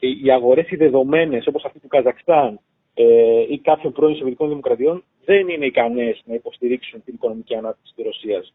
Οι, 0.00 0.30
αγορές 0.30 0.70
οι 0.70 0.76
δεδομένες, 0.76 1.46
όπως 1.46 1.64
αυτή 1.64 1.78
του 1.78 1.88
Καζακστάν 1.88 2.60
ε, 2.94 3.40
ή 3.48 3.58
κάποιων 3.58 3.92
πρώην 3.92 4.16
Σοβιετικών 4.16 4.48
Δημοκρατιών, 4.48 5.04
δεν 5.24 5.48
είναι 5.48 5.66
ικανές 5.66 6.22
να 6.24 6.34
υποστηρίξουν 6.34 7.04
την 7.04 7.14
οικονομική 7.14 7.54
ανάπτυξη 7.54 7.94
της 7.94 8.04
Ρωσίας. 8.04 8.54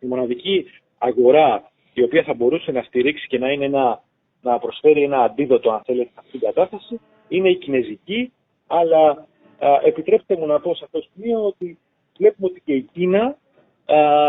Η 0.00 0.06
μοναδική 0.06 0.66
αγορά 0.98 1.72
η 1.94 2.02
οποία 2.02 2.22
θα 2.22 2.34
μπορούσε 2.34 2.72
να 2.72 2.82
στηρίξει 2.82 3.26
και 3.26 3.38
να, 3.38 3.50
είναι 3.50 3.64
ένα, 3.64 4.02
να 4.42 4.58
προσφέρει 4.58 5.02
ένα 5.02 5.22
αντίδοτο, 5.22 5.70
αν 5.70 5.82
θέλετε, 5.84 6.10
σε 6.12 6.14
αυτήν 6.16 6.40
την 6.40 6.48
κατάσταση, 6.48 7.00
είναι 7.28 7.50
η 7.50 7.56
Κινέζικη, 7.56 8.32
αλλά 8.66 9.26
α, 9.58 9.80
επιτρέψτε 9.84 10.36
μου 10.36 10.46
να 10.46 10.60
πω 10.60 10.74
σε 10.74 10.84
αυτό 10.84 10.98
το 10.98 11.08
σημείο 11.12 11.46
ότι 11.46 11.78
βλέπουμε 12.16 12.48
ότι 12.50 12.62
και 12.64 12.72
η 12.72 12.88
Κίνα 12.92 13.22
α, 13.22 13.36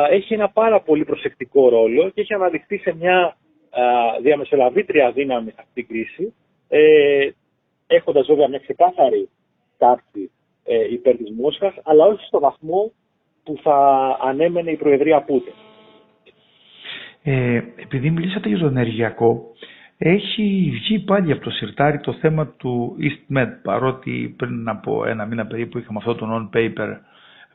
έχει 0.09 0.33
ένα 0.33 0.49
πάρα 0.49 0.81
πολύ 0.81 1.03
προσεκτικό 1.05 1.69
ρόλο 1.69 2.09
και 2.09 2.21
έχει 2.21 2.33
αναδειχθεί 2.33 2.77
σε 2.77 2.95
μια 2.99 3.37
α, 3.69 3.81
διαμεσολαβήτρια 4.21 5.11
δύναμη 5.11 5.49
σε 5.49 5.55
αυτή 5.59 5.71
την 5.73 5.87
κρίση, 5.87 6.33
ε, 6.69 7.29
έχοντας 7.87 8.25
βέβαια 8.27 8.47
μια 8.47 8.59
ξεκάθαρη 8.59 9.29
τάξη 9.77 10.31
ε, 10.63 10.91
υπέρ 10.93 11.15
της 11.17 11.31
Μόσχας, 11.31 11.73
αλλά 11.83 12.05
όχι 12.05 12.25
στο 12.25 12.39
βαθμό 12.39 12.91
που 13.43 13.57
θα 13.63 13.77
ανέμενε 14.21 14.71
η 14.71 14.75
Προεδρία 14.75 15.21
Πούτιν. 15.21 15.53
Ε, 17.23 17.55
επειδή 17.75 18.09
μιλήσατε 18.09 18.49
για 18.49 18.57
το 18.57 18.65
ενεργειακό, 18.65 19.51
έχει 19.97 20.69
βγει 20.73 20.99
πάλι 20.99 21.31
από 21.31 21.43
το 21.43 21.49
σιρτάρι 21.49 21.99
το 21.99 22.13
θέμα 22.13 22.47
του 22.47 22.95
EastMed, 23.01 23.47
παρότι 23.63 24.33
πριν 24.37 24.69
από 24.69 25.05
ένα 25.05 25.25
μήνα 25.25 25.45
περίπου 25.45 25.77
είχαμε 25.77 25.97
αυτό 25.99 26.15
το 26.15 26.27
non-paper 26.51 26.97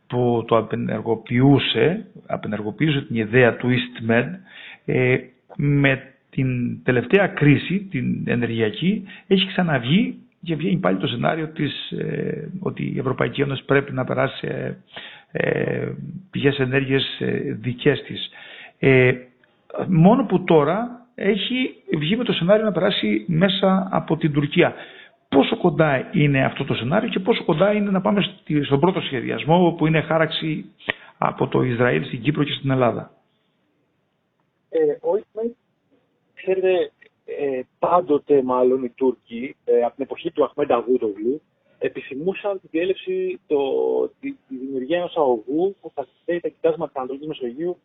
που 0.08 0.44
το 0.46 0.56
απενεργοποιούσε, 0.56 2.06
απενεργοποιούσε 2.26 3.00
την 3.00 3.16
ιδέα 3.16 3.56
του 3.56 3.68
EastMed, 3.70 4.26
ε, 4.84 5.16
με 5.56 6.02
την 6.30 6.82
τελευταία 6.84 7.26
κρίση, 7.26 7.78
την 7.90 8.22
ενεργειακή, 8.26 9.04
έχει 9.26 9.46
ξαναβγεί 9.46 10.18
και 10.42 10.54
βγαίνει 10.54 10.76
πάλι 10.76 10.98
το 10.98 11.06
σενάριο 11.06 11.46
της, 11.48 11.90
ε, 11.90 12.48
ότι 12.60 12.82
η 12.94 12.98
Ευρωπαϊκή 12.98 13.40
Ένωση 13.40 13.64
πρέπει 13.64 13.92
να 13.92 14.04
περάσει 14.04 14.36
σε 14.46 14.76
ε, 15.32 15.88
πηγές 16.30 16.58
ενέργειας 16.58 17.16
ε, 17.20 17.56
δικές 17.60 18.02
της. 18.02 18.30
Ε, 18.78 19.12
μόνο 19.88 20.24
που 20.24 20.44
τώρα 20.44 21.06
έχει 21.14 21.74
βγει 21.98 22.16
με 22.16 22.24
το 22.24 22.32
σενάριο 22.32 22.64
να 22.64 22.72
περάσει 22.72 23.24
μέσα 23.28 23.88
από 23.90 24.16
την 24.16 24.32
Τουρκία. 24.32 24.74
Πόσο 25.28 25.56
κοντά 25.56 26.11
είναι 26.12 26.44
αυτό 26.44 26.64
το 26.64 26.75
σενάριο 26.75 27.08
και 27.08 27.18
πόσο 27.18 27.44
κοντά 27.44 27.73
είναι 27.73 27.90
να 27.90 28.00
πάμε 28.00 28.23
στον 28.64 28.80
πρώτο 28.80 29.00
σχεδιασμό 29.00 29.75
που 29.78 29.87
είναι 29.87 30.00
χάραξη 30.00 30.73
από 31.18 31.47
το 31.47 31.62
Ισραήλ 31.62 32.04
στην 32.04 32.23
Κύπρο 32.23 32.44
και 32.44 32.52
στην 32.52 32.70
Ελλάδα. 32.70 33.11
Ε, 34.70 34.78
όχι, 35.00 35.25
ξέρετε, 36.35 36.90
ε, 37.25 37.61
πάντοτε 37.78 38.42
μάλλον 38.42 38.85
οι 38.85 38.88
Τούρκοι, 38.88 39.56
ε, 39.64 39.82
από 39.82 39.94
την 39.94 40.04
εποχή 40.04 40.30
του 40.30 40.44
Αχμέντα 40.44 40.75
Αγούτογλου, 40.75 41.40
επισημούσαν 41.78 42.61
την 42.61 42.68
διέλευση, 42.73 43.40
το, 43.47 43.58
τη, 44.20 44.32
τη 44.32 44.56
δημιουργία 44.56 44.97
ενός 44.97 45.16
αγωγού 45.16 45.76
που 45.80 45.90
θα 45.94 46.06
συνδέει 46.06 46.40
τα 46.40 46.49
κοιτάσματα 46.49 46.87
της 46.87 46.97
Ανατολικής 46.97 47.28
Μεσογείου 47.28 47.76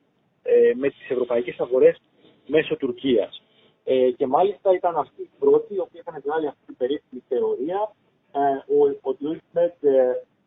ε, 0.44 0.72
με 0.76 0.90
τις 0.90 1.10
ευρωπαϊκές 1.10 1.60
αγορές 1.60 2.02
μέσω 2.48 2.76
Τουρκίας. 2.76 3.43
Ε, 3.84 4.12
και 4.12 4.28
μάλιστα 4.28 4.74
ήταν 4.74 4.98
αυτή 4.98 5.22
η 5.22 5.30
πρώτη, 5.40 5.74
η 5.74 5.80
οποία 5.80 6.04
είχαν 6.08 6.22
βγάλει 6.26 6.48
αυτή 6.48 6.66
την 6.66 6.78
περίφημη 6.78 7.24
θεωρία 7.28 7.92
ε, 8.32 8.40
ότι 9.02 9.26
ο 9.26 9.32
Ιντερνετ 9.32 9.76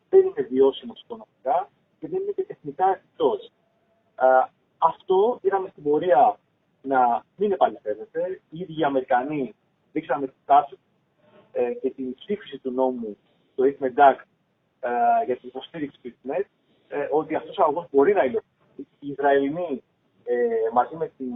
δεν 0.09 0.21
είναι 0.25 0.47
βιώσιμος 0.49 1.01
οικονομικά 1.01 1.69
και 1.99 2.07
δεν 2.07 2.21
είναι 2.21 2.31
και 2.31 2.43
τεχνικά 2.43 2.89
εφικτό. 2.89 3.39
Ε, 4.19 4.49
αυτό 4.77 5.39
είδαμε 5.41 5.67
στην 5.69 5.83
πορεία 5.83 6.39
να 6.81 7.23
μην 7.35 7.51
επαληθεύεται. 7.51 8.41
Οι 8.49 8.59
ίδιοι 8.59 8.79
οι 8.79 8.83
Αμερικανοί 8.83 9.55
δείξαμε 9.91 10.27
τη 10.27 10.33
τάση 10.45 10.77
ε, 11.51 11.73
και 11.73 11.89
την 11.89 12.15
ψήφιση 12.15 12.57
του 12.57 12.71
νόμου, 12.71 13.17
το 13.55 13.63
IFMEDAC, 13.63 14.15
ε, 14.79 15.25
για 15.25 15.37
την 15.37 15.47
υποστήριξη 15.49 15.99
του 16.01 16.07
ΙΤΜΕΤ, 16.07 16.45
ε, 16.87 17.07
ότι 17.11 17.35
αυτός 17.35 17.57
ο 17.57 17.63
αγώνας 17.63 17.89
μπορεί 17.91 18.13
να 18.13 18.23
υλοποιηθεί. 18.23 18.87
Οι 18.99 19.07
Ισραηλινοί 19.07 19.83
ε, 20.23 20.35
μαζί 20.73 20.95
με 20.95 21.11
την, 21.17 21.31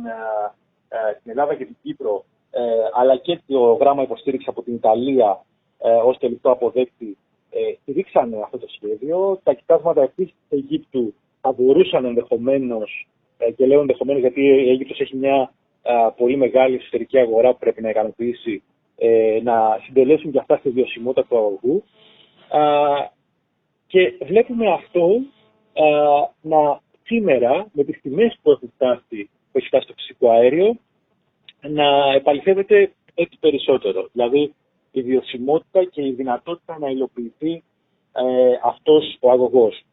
ε, 0.91 1.10
ε, 1.10 1.13
την 1.21 1.31
Ελλάδα 1.31 1.55
και 1.55 1.65
την 1.65 1.75
Κύπρο, 1.81 2.24
ε, 2.51 2.62
αλλά 2.93 3.17
και 3.17 3.41
το 3.48 3.74
γράμμα 3.74 4.03
υποστήριξης 4.03 4.48
από 4.48 4.62
την 4.62 4.74
Ιταλία 4.74 5.45
ε, 5.77 5.91
ως 5.91 6.17
τελικό 6.17 6.51
αποδέκτη, 6.51 7.17
ε, 7.50 7.60
στηρίξανε 7.81 8.38
αυτό 8.43 8.57
το 8.57 8.67
σχέδιο. 8.67 9.39
Τα 9.43 9.53
κοιτάσματα 9.53 10.01
επίση 10.01 10.33
της 10.50 10.60
Αιγύπτου 10.60 11.13
θα 11.41 11.51
μπορούσαν 11.51 12.05
ενδεχομένως, 12.05 13.07
ε, 13.38 13.51
και 13.51 13.65
λέω 13.65 13.79
ενδεχομένως 13.79 14.21
γιατί 14.21 14.41
η 14.41 14.69
Αίγυπτος 14.69 15.00
έχει 15.00 15.15
μια 15.17 15.53
πολύ 16.17 16.38
μεγάλη 16.38 16.75
εσωτερική 16.75 17.17
αγορά 17.17 17.51
που 17.51 17.57
πρέπει 17.60 17.81
να 17.81 17.89
ικανοποιήσει, 17.89 18.63
ε, 18.98 19.39
να 19.43 19.79
συντελέσουν 19.86 20.31
και 20.31 20.39
αυτά 20.39 20.57
στη 20.57 20.69
βιωσιμότητα 20.69 21.25
του 21.27 21.38
αγωγού. 21.38 21.83
και 23.88 24.13
βλέπουμε 24.25 24.71
αυτό 24.71 25.07
να 26.41 26.81
σήμερα 27.03 27.65
με 27.71 27.83
τις 27.83 28.01
τιμές 28.01 28.39
που 28.41 28.51
έχουν 28.51 28.71
φτάσει, 28.75 29.29
που 29.51 29.58
έχει 29.58 29.67
φτάσει 29.67 29.88
το 29.88 29.93
φυσικό 29.98 30.29
αέριο 30.29 30.77
να 31.62 32.13
επαληθεύεται 32.13 32.91
έτσι 33.13 33.38
περισσότερο. 33.39 34.10
Δηλαδή 34.12 34.53
η 34.91 35.01
βιωσιμότητα 35.01 35.84
και 35.84 36.05
η 36.05 36.12
δυνατότητα 36.12 36.77
να 36.79 36.89
υλοποιηθεί 36.89 37.63
ε, 38.13 38.24
αυτός 38.63 39.17
ο 39.20 39.31
αγωγός. 39.31 39.84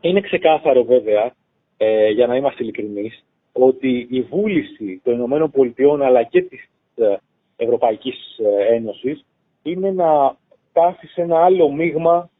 Είναι 0.00 0.20
ξεκάθαρο 0.20 0.84
βέβαια, 0.84 1.34
ε, 1.76 2.10
για 2.10 2.26
να 2.26 2.36
είμαστε 2.36 2.62
ειλικρινείς, 2.62 3.24
ότι 3.52 4.06
η 4.10 4.20
βούληση 4.20 5.00
των 5.04 5.14
Ηνωμένων 5.14 5.50
Πολιτειών 5.50 6.02
αλλά 6.02 6.22
και 6.22 6.42
της 6.42 6.68
ε, 6.94 7.16
Ευρωπαϊκής 7.56 8.38
ε, 8.38 8.74
Ένωσης 8.74 9.24
είναι 9.62 9.90
να 9.90 10.36
φτάσει 10.68 11.06
σε 11.06 11.22
ένα 11.22 11.44
άλλο 11.44 11.70
μείγμα, 11.70 12.30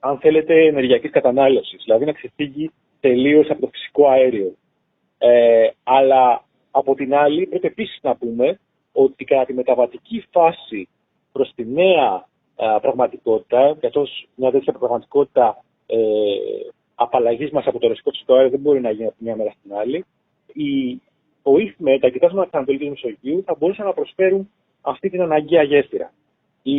αν 0.00 0.18
θέλετε, 0.18 0.66
ενεργειακής 0.66 1.10
κατανάλωσης. 1.10 1.82
Δηλαδή 1.84 2.04
να 2.04 2.12
ξεφύγει 2.12 2.70
τελείως 3.00 3.50
από 3.50 3.60
το 3.60 3.66
φυσικό 3.72 4.08
αέριο. 4.08 4.54
Ε, 5.18 5.68
αλλά 5.82 6.44
από 6.70 6.94
την 6.94 7.14
άλλη 7.14 7.46
πρέπει 7.46 7.66
επίσης 7.66 7.98
να 8.02 8.16
πούμε 8.16 8.58
ότι 8.92 9.24
κατά 9.24 9.44
τη 9.44 9.52
μεταβατική 9.52 10.24
φάση 10.30 10.88
προς 11.32 11.52
τη 11.54 11.66
νέα 11.66 12.26
πραγματικότητα, 12.80 13.76
καθώς 13.80 14.28
μια 14.34 14.50
τέτοια 14.50 14.72
πραγματικότητα 14.72 15.64
ε, 15.86 15.96
απαλλαγής 16.94 17.50
μας 17.50 17.66
από 17.66 17.78
το 17.78 17.88
ρωσικό 17.88 18.10
φυσικό 18.10 18.34
αέριο 18.34 18.50
δεν 18.50 18.60
μπορεί 18.60 18.80
να 18.80 18.90
γίνει 18.90 19.06
από 19.06 19.16
μια 19.18 19.36
μέρα 19.36 19.50
στην 19.50 19.74
άλλη, 19.74 20.04
η, 20.52 21.00
ο 21.42 21.58
ΙΦΜΕ, 21.58 21.98
τα 21.98 22.08
κοιτάσματα 22.08 22.50
τη 22.50 22.56
Ανατολική 22.56 22.88
Μεσογείου, 22.88 23.42
θα 23.46 23.54
μπορούσαν 23.58 23.86
να 23.86 23.92
προσφέρουν 23.92 24.50
αυτή 24.80 25.10
την 25.10 25.22
αναγκαία 25.22 25.62
γέφυρα. 25.62 26.12
Η, 26.62 26.76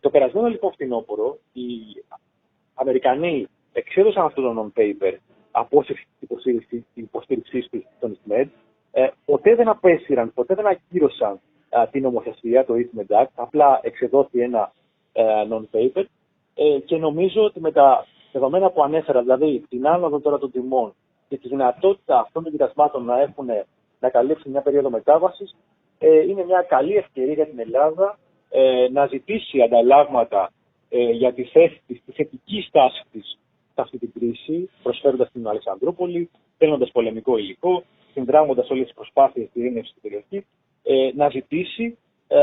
το 0.00 0.10
περασμένο 0.10 0.48
λοιπόν 0.48 0.72
φθινόπωρο, 0.72 1.38
οι 1.52 1.68
Αμερικανοί 2.74 3.46
εξέδωσαν 3.72 4.24
αυτό 4.24 4.42
το 4.42 4.72
non-paper 4.76 5.14
απόσυρση 5.54 6.06
της 6.68 6.82
υποστήριξής 6.94 7.68
τους 7.70 7.82
στον 7.96 8.12
ΙΣΜΕΔ, 8.12 8.48
ε, 8.92 9.08
ποτέ 9.24 9.54
δεν 9.54 9.68
απέσυραν, 9.68 10.32
ποτέ 10.34 10.54
δεν 10.54 10.66
ακύρωσαν 10.66 11.40
ε, 11.68 11.86
την 11.90 12.02
νομοθεσία, 12.02 12.64
το 12.64 12.74
ΙΣΜΕΔ 12.76 13.06
Act, 13.08 13.32
απλά 13.34 13.80
εξεδόθη 13.82 14.40
ένα 14.40 14.72
ε, 15.12 15.24
non-paper. 15.50 16.04
Ε, 16.54 16.78
και 16.78 16.96
νομίζω 16.96 17.42
ότι 17.42 17.60
με 17.60 17.72
τα 17.72 18.06
δεδομένα 18.32 18.70
που 18.70 18.82
ανέφερα, 18.82 19.20
δηλαδή 19.20 19.64
την 19.68 19.86
άνοδο 19.86 20.20
τώρα 20.20 20.38
των 20.38 20.50
τιμών 20.50 20.94
και 21.28 21.36
τη 21.36 21.48
δυνατότητα 21.48 22.18
αυτών 22.20 22.42
των 22.42 22.52
κοιτασμάτων 22.52 23.04
να 23.04 23.20
έχουν 23.20 23.48
να 24.00 24.08
καλύψουν 24.10 24.50
μια 24.50 24.60
περίοδο 24.60 24.90
μετάβασης, 24.90 25.56
ε, 25.98 26.20
είναι 26.20 26.44
μια 26.44 26.64
καλή 26.68 26.94
ευκαιρία 26.96 27.34
για 27.34 27.46
την 27.46 27.58
Ελλάδα 27.58 28.18
ε, 28.50 28.88
να 28.92 29.06
ζητήσει 29.06 29.62
ανταλλάγματα 29.62 30.52
ε, 30.88 31.10
για 31.10 31.32
τη 31.32 31.44
θέση 31.44 31.82
της, 31.86 32.02
τη 32.06 32.12
θετική 32.12 32.60
στάση 32.68 33.02
της 33.12 33.38
σε 33.74 33.80
αυτή 33.80 33.98
την 33.98 34.12
κρίση, 34.12 34.70
προσφέροντας 34.82 35.30
την 35.32 35.48
Αλεξανδρούπολη, 35.48 36.30
στέλνοντα 36.54 36.88
πολεμικό 36.92 37.36
υλικό, 37.38 37.82
συνδράμοντας 38.12 38.70
όλες 38.70 38.84
τις 38.84 38.94
προσπάθειες 38.94 39.48
ειρήνευση 39.52 39.90
στην 39.90 40.02
περιοχή, 40.02 40.46
ε, 40.82 41.10
να 41.14 41.28
ζητήσει 41.28 41.98
ε, 42.28 42.38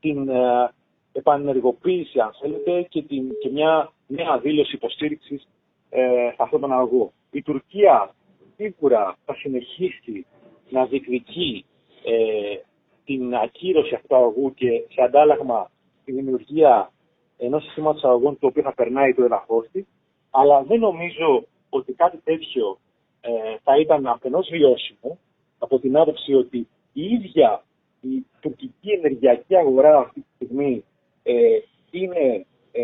την 0.00 0.28
ε, 0.28 0.70
επανενεργοποίηση, 1.12 2.20
αν 2.20 2.30
θέλετε, 2.40 2.86
και, 2.88 3.02
την, 3.02 3.38
και 3.40 3.48
μια 3.48 3.92
νέα 4.06 4.38
δήλωση 4.38 4.74
υποστήριξης 4.74 5.48
ε, 5.90 6.00
σε 6.28 6.36
αυτόν 6.38 6.60
τον 6.60 6.72
αγωγό. 6.72 7.12
Η 7.30 7.42
Τουρκία 7.42 8.14
σίγουρα 8.56 9.16
θα 9.24 9.34
συνεχίσει 9.34 10.26
να 10.68 10.86
διεκδικεί 10.86 11.64
ε, 12.04 12.56
την 13.04 13.34
ακύρωση 13.34 13.94
αυτού 13.94 14.06
του 14.06 14.16
αγωγού 14.16 14.54
και 14.54 14.68
σε 14.88 15.02
αντάλλαγμα 15.02 15.70
τη 16.04 16.12
δημιουργία 16.12 16.90
ενός 17.36 17.62
συστήματος 17.62 18.04
αγωγών 18.04 18.38
το 18.38 18.46
οποίο 18.46 18.62
θα 18.62 18.74
περνάει 18.74 19.14
το 19.14 19.24
έδαφο 19.24 19.64
της, 19.72 19.84
αλλά 20.30 20.62
δεν 20.62 20.78
νομίζω 20.78 21.44
ότι 21.70 21.92
κάτι 21.92 22.16
τέτοιο 22.24 22.78
ε, 23.20 23.30
θα 23.62 23.76
ήταν 23.80 24.06
αφενός 24.06 24.48
βιώσιμο, 24.50 25.18
από 25.58 25.78
την 25.78 25.96
άποψη 25.96 26.34
ότι 26.34 26.68
η 26.92 27.02
ίδια 27.04 27.64
η 28.00 28.26
τουρκική 28.40 28.90
ενεργειακή 28.90 29.56
αγορά 29.56 29.98
αυτή 29.98 30.20
τη 30.20 30.26
στιγμή 30.34 30.84
ε, 31.22 31.58
είναι 31.90 32.46
ε, 32.72 32.82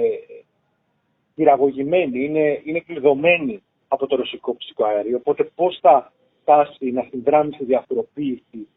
είναι, 1.35 2.61
είναι 2.65 2.81
κλειδωμένη 2.81 3.63
από 3.89 4.07
το 4.07 4.17
ρωσικό 4.17 4.55
φυσικό 4.59 4.85
αέριο. 4.85 5.17
Οπότε 5.17 5.45
πώς 5.55 5.79
θα 5.81 6.13
φτάσει 6.41 6.91
να 6.91 7.07
συνδράμει 7.11 7.53
στη 7.53 7.65
διαφοροποίηση 7.65 8.69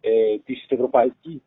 ε, 0.00 0.38
της 0.44 0.66
ευρωπαϊκής 0.68 1.42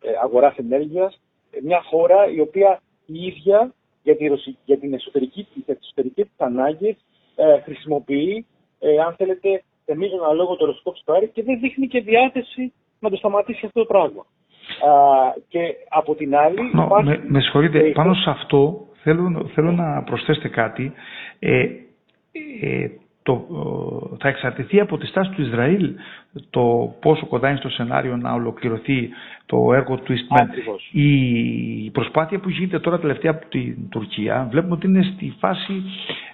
ε, 0.00 0.10
αγοράς 0.22 0.56
ενέργειας 0.56 1.20
μια 1.62 1.82
χώρα 1.82 2.30
η 2.30 2.40
οποία 2.40 2.80
η 3.06 3.24
ίδια 3.26 3.74
για, 4.02 4.16
τη 4.16 4.26
για 4.64 4.78
την 4.78 4.94
εσωτερική, 4.94 5.46
για 5.54 5.74
τις 5.76 5.84
εσωτερικές 5.86 6.26
της 6.26 6.46
ανάγκες 6.46 6.96
ε, 7.36 7.60
χρησιμοποιεί, 7.60 8.46
ε, 8.78 8.98
αν 8.98 9.14
θέλετε, 9.14 9.62
σε 9.84 9.96
μείζωνα 9.96 10.32
λόγο 10.32 10.56
το 10.56 10.66
ρωσικό 10.66 10.90
φυσικό 10.92 11.12
αέριο 11.12 11.28
και 11.28 11.42
δεν 11.42 11.60
δείχνει 11.60 11.86
και 11.86 12.00
διάθεση 12.00 12.72
να 12.98 13.10
το 13.10 13.16
σταματήσει 13.16 13.66
αυτό 13.66 13.80
το 13.80 13.86
πράγμα. 13.86 14.26
Α, 14.90 15.34
και 15.48 15.74
από 15.88 16.14
την 16.14 16.36
άλλη... 16.36 16.70
υπάρχει... 16.72 17.08
με, 17.08 17.24
με 17.26 17.40
συγχωρείτε, 17.40 17.78
ε, 17.78 17.90
πάνω 17.90 18.14
σε 18.14 18.30
αυτό 18.30 18.86
θέλω, 19.02 19.50
θέλω 19.54 19.72
να 19.72 20.02
προσθέσετε 20.02 20.48
κάτι. 20.48 20.92
Ε, 21.38 21.66
ε, 22.60 22.88
το, 23.22 23.46
θα 24.20 24.28
εξαρτηθεί 24.28 24.80
από 24.80 24.98
τη 24.98 25.06
στάση 25.06 25.30
του 25.30 25.42
Ισραήλ 25.42 25.94
το 26.50 26.94
πόσο 27.00 27.26
κοντά 27.26 27.48
είναι 27.48 27.58
στο 27.58 27.68
σενάριο 27.68 28.16
να 28.16 28.32
ολοκληρωθεί 28.32 29.08
το 29.46 29.72
έργο 29.72 29.96
του 29.96 30.12
Eastman. 30.12 30.46
Η 30.92 31.90
προσπάθεια 31.90 32.38
που 32.38 32.48
γίνεται 32.50 32.78
τώρα 32.78 32.98
τελευταία 32.98 33.30
από 33.30 33.46
την 33.48 33.88
Τουρκία 33.88 34.48
βλέπουμε 34.50 34.74
ότι 34.74 34.86
είναι 34.86 35.02
στη 35.14 35.34
φάση 35.38 35.82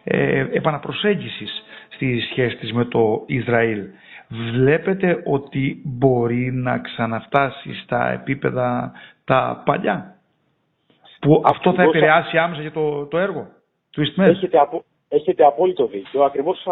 ε, 0.04 0.47
επαναπροσέγγισης 0.52 1.62
στη 1.88 2.21
σχέση 2.30 2.57
της 2.57 2.73
με 2.73 2.85
το 2.85 3.23
Ισραήλ. 3.26 3.83
Βλέπετε 4.28 5.23
ότι 5.25 5.83
μπορεί 5.85 6.52
να 6.52 6.78
ξαναφτάσει 6.78 7.75
στα 7.75 8.11
επίπεδα 8.12 8.92
τα 9.25 9.62
παλιά. 9.64 10.14
Που 11.21 11.42
αυτό 11.45 11.73
θα 11.73 11.83
επηρεάσει 11.83 12.38
άμεσα 12.38 12.61
για 12.61 12.73
το, 12.73 13.07
το 13.07 13.18
έργο 13.18 13.49
του 13.90 14.02
Eastman. 14.02 14.25
Έχετε, 14.25 14.59
απο, 14.59 14.85
έχετε 15.08 15.44
απόλυτο 15.44 15.86
δίκιο. 15.86 16.24
Ακριβώς 16.24 16.66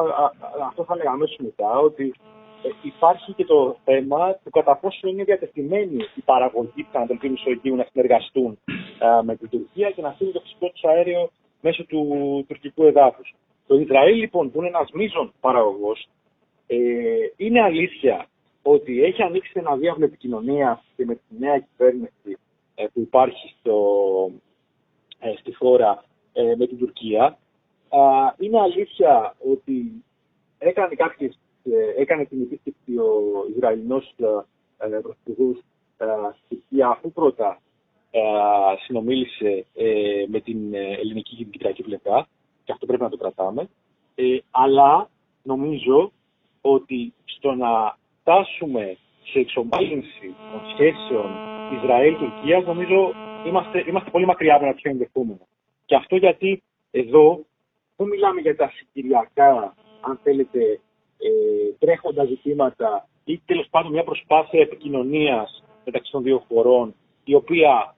αυτό 0.68 0.84
θα 0.84 0.96
λέγαμε 0.96 1.16
αμέσως 1.16 1.36
μετά, 1.38 1.78
ότι 1.78 2.14
ε, 2.62 2.68
υπάρχει 2.82 3.32
και 3.32 3.44
το 3.44 3.76
θέμα 3.84 4.34
του 4.34 4.50
κατά 4.50 4.76
πόσο 4.76 5.08
είναι 5.08 5.24
διατεθειμένοι 5.24 5.96
οι 6.14 6.20
παραγωγοί 6.24 6.82
του 6.82 6.98
Ανατολικού 6.98 7.28
Μεσογείου 7.30 7.76
να 7.76 7.86
συνεργαστούν 7.92 8.58
με 9.24 9.36
την 9.36 9.48
Τουρκία 9.48 9.90
και 9.90 10.02
να 10.02 10.12
στείλουν 10.12 10.32
το 10.32 10.40
φυσικό 10.40 10.68
τους 10.68 10.84
αέριο 10.84 11.30
μέσω 11.60 11.84
του 11.84 12.02
τουρκικού 12.48 12.84
εδάφους. 12.84 13.34
Το 13.66 13.74
Ισραήλ, 13.74 14.16
λοιπόν, 14.16 14.50
που 14.50 14.58
είναι 14.58 14.68
ένας 14.68 14.90
μείζον 14.92 15.32
παραγωγός, 15.40 16.08
ε, 16.66 16.76
είναι 17.36 17.60
αλήθεια 17.60 18.26
ότι 18.62 19.04
έχει 19.04 19.22
ανοίξει 19.22 19.52
ένα 19.54 19.76
διάβλο 19.76 20.04
επικοινωνία 20.04 20.82
και 20.96 21.04
με 21.04 21.14
τη 21.14 21.38
νέα 21.38 21.58
κυβέρνηση 21.58 22.38
ε, 22.74 22.84
που 22.92 23.00
υπάρχει 23.00 23.54
στο, 23.58 23.76
ε, 25.18 25.32
στη 25.40 25.54
χώρα 25.54 26.04
ε, 26.32 26.54
με 26.56 26.66
την 26.66 26.78
Τουρκία 26.78 27.38
είναι 28.38 28.60
αλήθεια 28.60 29.36
ότι 29.52 30.04
έκανε, 30.58 30.94
κάποιες, 30.94 31.38
ε, 31.64 32.00
έκανε 32.00 32.24
την 32.24 32.42
επίσκεψη 32.42 32.96
ο 32.98 33.10
Ισραηλινός 33.56 34.14
ε, 34.78 34.96
ε, 34.96 35.00
πρωθυπουργός 35.00 35.56
στην 35.96 36.48
Τουρκία 36.48 36.88
αφού 36.88 37.12
πρώτα 37.12 37.60
συνομίλησε 38.86 39.66
με 40.28 40.40
την 40.40 40.74
ελληνική 40.74 41.36
και 41.36 41.42
την 41.42 41.52
κυπριακή 41.52 41.82
πλευρά 41.82 42.28
και 42.64 42.72
αυτό 42.72 42.86
πρέπει 42.86 43.02
να 43.02 43.08
το 43.08 43.16
κρατάμε. 43.16 43.68
αλλά 44.50 45.08
νομίζω 45.42 46.12
ότι 46.60 47.12
στο 47.24 47.54
να 47.54 47.96
φτάσουμε 48.20 48.96
σε 49.24 49.38
εξομάλυνση 49.38 50.34
των 50.52 50.60
σχέσεων 50.72 51.30
Ισραήλ-Τουρκίας, 51.76 52.64
νομίζω 52.64 53.12
είμαστε, 53.46 53.84
είμαστε 53.88 54.10
πολύ 54.10 54.26
μακριά 54.26 54.54
από 54.54 54.64
ένα 54.64 54.74
πιο 54.74 54.90
ενδεχόμενο. 54.90 55.46
Και 55.84 55.94
αυτό 55.94 56.16
γιατί 56.16 56.62
εδώ 56.90 57.44
δεν 57.96 58.08
μιλάμε 58.08 58.40
για 58.40 58.56
τα 58.56 58.72
συγκυριακά, 58.74 59.74
αν 60.00 60.18
θέλετε, 60.22 60.80
ε, 61.18 61.72
τρέχοντα 61.78 62.24
ζητήματα 62.24 63.08
ή 63.24 63.40
τέλος 63.46 63.66
πάντων 63.70 63.92
μια 63.92 64.04
προσπάθεια 64.04 64.60
επικοινωνίας 64.60 65.64
μεταξύ 65.84 66.12
των 66.12 66.22
δύο 66.22 66.44
χωρών, 66.48 66.94
η 67.24 67.34
οποία 67.34 67.94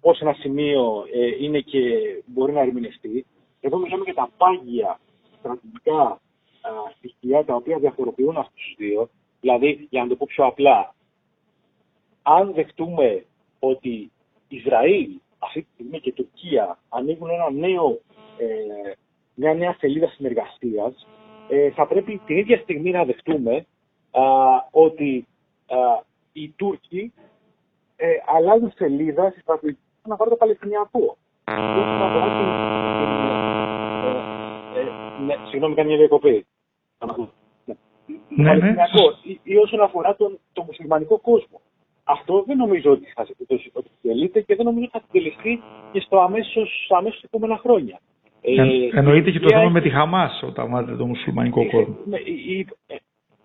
ως 0.00 0.20
ένα 0.20 0.32
σημείο 0.32 1.04
ε, 1.12 1.44
είναι 1.44 1.60
και 1.60 1.80
μπορεί 2.26 2.52
να 2.52 2.60
ερμηνευτεί. 2.60 3.26
Εδώ 3.60 3.78
μιλάμε 3.78 4.04
για 4.04 4.14
τα 4.14 4.30
πάγια 4.36 5.00
στρατηγικά 5.38 6.20
στοιχεία 6.96 7.44
τα 7.44 7.54
οποία 7.54 7.78
διαφοροποιούν 7.78 8.36
αυτούς 8.36 8.62
τους 8.62 8.74
δύο. 8.76 9.08
Δηλαδή, 9.40 9.86
για 9.90 10.02
να 10.02 10.08
το 10.08 10.16
πω 10.16 10.26
πιο 10.28 10.44
απλά, 10.44 10.94
αν 12.22 12.52
δεχτούμε 12.52 13.24
ότι 13.58 14.10
Ισραήλ 14.48 15.10
αυτή 15.38 15.62
τη 15.62 15.68
στιγμή 15.72 16.00
και 16.00 16.12
Τουρκία 16.12 16.78
ανοίγουν 16.88 17.30
ένα 17.30 17.50
νέο 17.50 18.00
ε, 18.38 18.92
μια 19.40 19.54
νέα 19.54 19.76
σελίδα 19.78 20.06
συνεργασίας, 20.06 21.06
ε, 21.48 21.70
θα 21.70 21.86
πρέπει 21.86 22.20
την 22.26 22.36
ίδια 22.36 22.58
στιγμή 22.58 22.90
να 22.90 23.04
δεχτούμε 23.04 23.66
α, 24.10 24.22
ότι 24.70 25.26
α, 25.66 25.76
οι 26.32 26.48
Τούρκοι 26.56 27.12
ε, 27.96 28.06
αλλάζουν 28.36 28.72
σελίδα 28.74 29.30
στη 29.30 29.40
στρατηγική 29.40 29.78
να 30.08 30.16
πάρουν 30.16 30.32
το 30.32 30.38
Παλαιστινιακό. 30.38 31.16
Ε, 34.76 34.82
ναι, 35.24 35.34
συγγνώμη, 35.48 35.74
κάνει 35.74 35.88
μια 35.88 35.98
διακοπή. 35.98 36.46
Ναι, 38.28 38.54
ναι. 38.54 38.74
Ή, 39.22 39.40
ή 39.42 39.56
όσον 39.56 39.80
αφορά 39.80 40.16
τον, 40.16 40.38
τον 40.52 40.64
μουσουλμανικό 40.64 41.18
κόσμο. 41.18 41.60
Αυτό 42.04 42.42
δεν 42.46 42.56
νομίζω 42.56 42.90
ότι 42.90 43.12
θα 43.14 43.26
επιτελείται 43.74 44.40
και 44.40 44.54
δεν 44.54 44.64
νομίζω 44.64 44.84
ότι 44.84 44.98
θα 44.98 45.04
επιτελεστεί 45.04 45.62
και 45.92 46.00
στο 46.00 46.18
αμέσως, 46.18 46.90
αμέσως 46.96 47.22
επόμενα 47.22 47.56
χρόνια. 47.56 48.00
Ε, 48.42 48.98
εννοείται 48.98 49.30
και 49.30 49.40
το 49.40 49.48
θέμα 49.48 49.68
με 49.68 49.80
τη 49.80 49.90
Χαμάς 49.90 50.42
όταν 50.42 50.68
μάθετε 50.68 50.96
το 50.96 51.06
μουσουλμανικό 51.06 51.70
κόσμο. 51.70 51.96
Ε, 52.86 52.96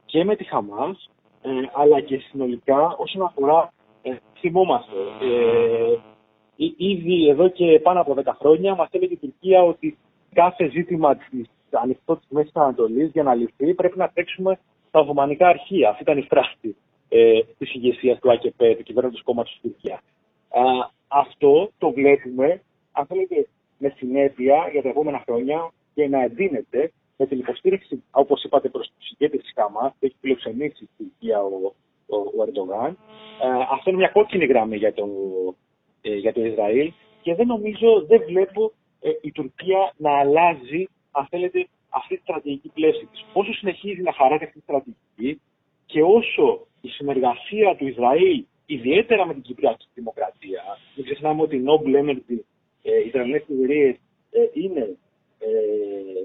και 0.06 0.24
με 0.24 0.36
τη 0.36 0.44
Χαμάς, 0.44 1.10
ε, 1.42 1.50
αλλά 1.74 2.02
και 2.02 2.18
συνολικά 2.18 2.96
όσον 2.98 3.22
αφορά, 3.22 3.74
ε, 4.02 4.16
θυμόμαστε, 4.40 4.92
ε, 5.22 6.66
ήδη 6.78 7.28
εδώ 7.30 7.48
και 7.48 7.80
πάνω 7.84 8.02
από 8.02 8.14
10 8.14 8.36
χρόνια 8.40 8.76
μας 8.76 8.88
έλεγε 8.92 9.14
η 9.14 9.18
Τουρκία 9.18 9.64
ότι 9.64 9.98
κάθε 10.34 10.70
ζήτημα 10.70 11.16
της 11.16 11.50
ανοιχτό 11.72 12.16
της 12.16 12.28
Μέσης 12.30 12.56
Ανατολής 12.56 13.12
για 13.12 13.24
να 13.24 13.34
λυθεί 13.34 13.74
πρέπει 13.74 13.98
να 13.98 14.10
παίξουμε 14.10 14.60
τα 14.92 15.00
Οθωμανικά 15.00 15.48
αρχεία. 15.48 15.90
Αυτή 15.90 16.04
ήταν 16.04 16.18
η 16.18 16.22
φράση 16.30 16.76
ε, 17.10 17.40
της 17.58 17.74
ηγεσίας 17.74 18.20
του 18.20 18.32
ΑΚΕΠ, 18.32 18.58
του 18.78 18.84
κυβέρνητος 18.84 19.24
κόμματος 19.24 19.52
της 19.52 19.62
Τουρκίας. 19.62 20.00
αυτό 21.08 21.72
το 21.78 21.92
βλέπουμε, 21.92 22.62
αν 22.92 23.06
θέλετε, 23.06 23.48
με 23.86 23.94
συνέπεια 23.98 24.70
για 24.72 24.82
τα 24.82 24.90
επόμενα 24.90 25.22
χρόνια 25.26 25.72
και 25.94 26.08
να 26.08 26.22
εντείνεται 26.24 26.92
με 27.18 27.26
την 27.26 27.40
υποστήριξη, 27.40 28.04
όπως 28.12 28.44
είπατε, 28.44 28.70
προς 28.70 28.92
τους 28.98 29.10
ηγέτες 29.12 29.42
της 29.42 29.52
Χαμά, 29.56 29.90
που 29.90 30.06
έχει 30.06 30.16
φιλοξενήσει 30.20 30.76
στην 30.76 30.88
Τουρκία 30.98 31.44
ο, 31.44 31.74
ο, 32.06 32.18
ο 32.38 32.44
Ερντογάν. 32.44 32.98
Ε, 33.44 33.48
αυτό 33.72 33.90
είναι 33.90 34.00
μια 34.00 34.08
κόκκινη 34.08 34.46
γραμμή 34.46 34.78
για 34.78 34.94
το, 34.94 35.06
ε, 36.02 36.16
για 36.16 36.34
το 36.34 36.46
Ισραήλ 36.46 36.92
και 37.22 37.36
δεν 37.36 37.48
νομίζω, 37.48 38.06
δεν 38.08 38.22
βλέπω 38.28 38.72
ε, 39.02 39.10
η 39.22 39.32
Τουρκία 39.32 39.94
να 39.98 40.12
αλλάζει, 40.20 40.88
αν 41.12 41.26
θέλετε, 41.30 41.68
αυτή 41.90 42.16
τη 42.16 42.22
στρατηγική 42.22 42.70
πλαίσια 42.74 43.08
της. 43.12 43.26
Όσο 43.34 43.54
συνεχίζει 43.54 44.02
να 44.02 44.14
χαράει 44.14 44.40
αυτή 44.42 44.60
τη 44.60 44.60
στρατηγική 44.60 45.42
και 45.86 46.02
όσο 46.04 46.68
η 46.82 46.88
συνεργασία 46.88 47.76
του 47.76 47.88
Ισραήλ, 47.88 48.46
ιδιαίτερα 48.66 49.26
με 49.26 49.34
την 49.34 49.42
Κυπριακή 49.42 49.88
Δημοκρατία, 49.94 50.64
μην 50.96 51.06
ξεχνάμε 51.06 51.42
ότι 51.42 51.56
η 51.56 51.64
Noble 51.68 51.94
Energy 52.02 52.38
ε, 52.38 52.55
οι 52.92 53.08
Ισραηλινές 53.08 53.42
εταιρείε 53.42 53.98
ε, 54.32 54.40
είναι 54.54 54.98
ε, 55.40 55.48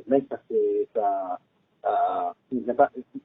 μέσα 0.05 0.43
στα 0.91 1.41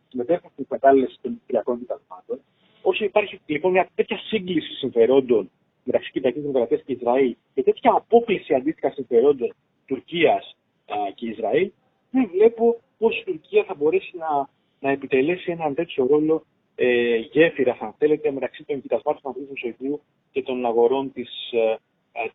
συμμετέχουν 0.10 0.50
στις 0.54 0.66
κατάλληλες 0.70 1.20
των 1.22 1.32
Κυπριακών 1.32 1.80
Κοιτασμάτων. 1.80 2.40
Όσο 2.82 3.04
υπάρχει 3.04 3.42
λοιπόν 3.46 3.72
μια 3.72 3.90
τέτοια 3.96 4.18
σύγκληση 4.18 4.74
συμφερόντων 4.74 5.50
μεταξύ 5.84 6.12
Κυπριακής 6.12 6.42
Δημοκρατίας 6.42 6.82
και 6.86 6.94
Ισραήλ 6.94 7.36
και 7.54 7.64
τέτοια 7.64 7.92
απόκληση 7.94 8.54
αντίστοιχα 8.54 8.92
συμφερόντων 8.92 9.54
Τουρκίας 9.86 10.56
και 11.16 11.30
Ισραήλ, 11.30 11.72
δεν 12.12 12.30
βλέπω 12.34 12.80
πώς 12.98 13.20
η 13.20 13.24
Τουρκία 13.24 13.64
θα 13.64 13.76
μπορέσει 13.76 14.18
να, 14.18 14.50
να 14.80 14.90
επιτελέσει 14.92 15.52
έναν 15.52 15.74
τέτοιο 15.76 16.08
ρόλο 16.08 16.46
ε, 16.76 17.16
γέφυρα, 17.16 17.78
αν 17.80 17.94
θέλετε, 17.98 18.32
μεταξύ 18.32 18.64
των 18.64 18.82
κοιτασμάτων 18.82 19.22
του 19.22 19.28
Ανδρίου 19.28 19.48
Μεσογείου 19.50 20.02
και 20.32 20.44
των 20.44 20.66
αγορών 20.66 21.12
της, 21.12 21.52
ε, 21.52 21.78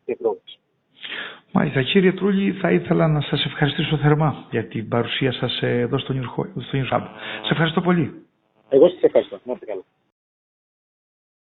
της 0.05 0.15
Ευρώπης. 0.15 0.40
Μάλιστα. 1.53 1.83
Κύριε 1.83 2.13
Τρούλη, 2.13 2.53
θα 2.53 2.71
ήθελα 2.71 3.09
να 3.09 3.21
σας 3.21 3.45
ευχαριστήσω 3.45 3.97
θερμά 3.97 4.45
για 4.51 4.65
την 4.65 4.89
παρουσία 4.89 5.33
σας 5.33 5.59
εδώ 5.63 5.99
στο 5.99 6.15
New 6.15 6.43
Hub. 6.93 7.01
Σας 7.41 7.51
ευχαριστώ 7.51 7.81
πολύ. 7.81 8.23
Εγώ 8.69 8.89
σας 8.89 9.03
ευχαριστώ. 9.03 9.39
Να 9.45 9.53
είστε 9.53 9.65
καλά. 9.67 9.83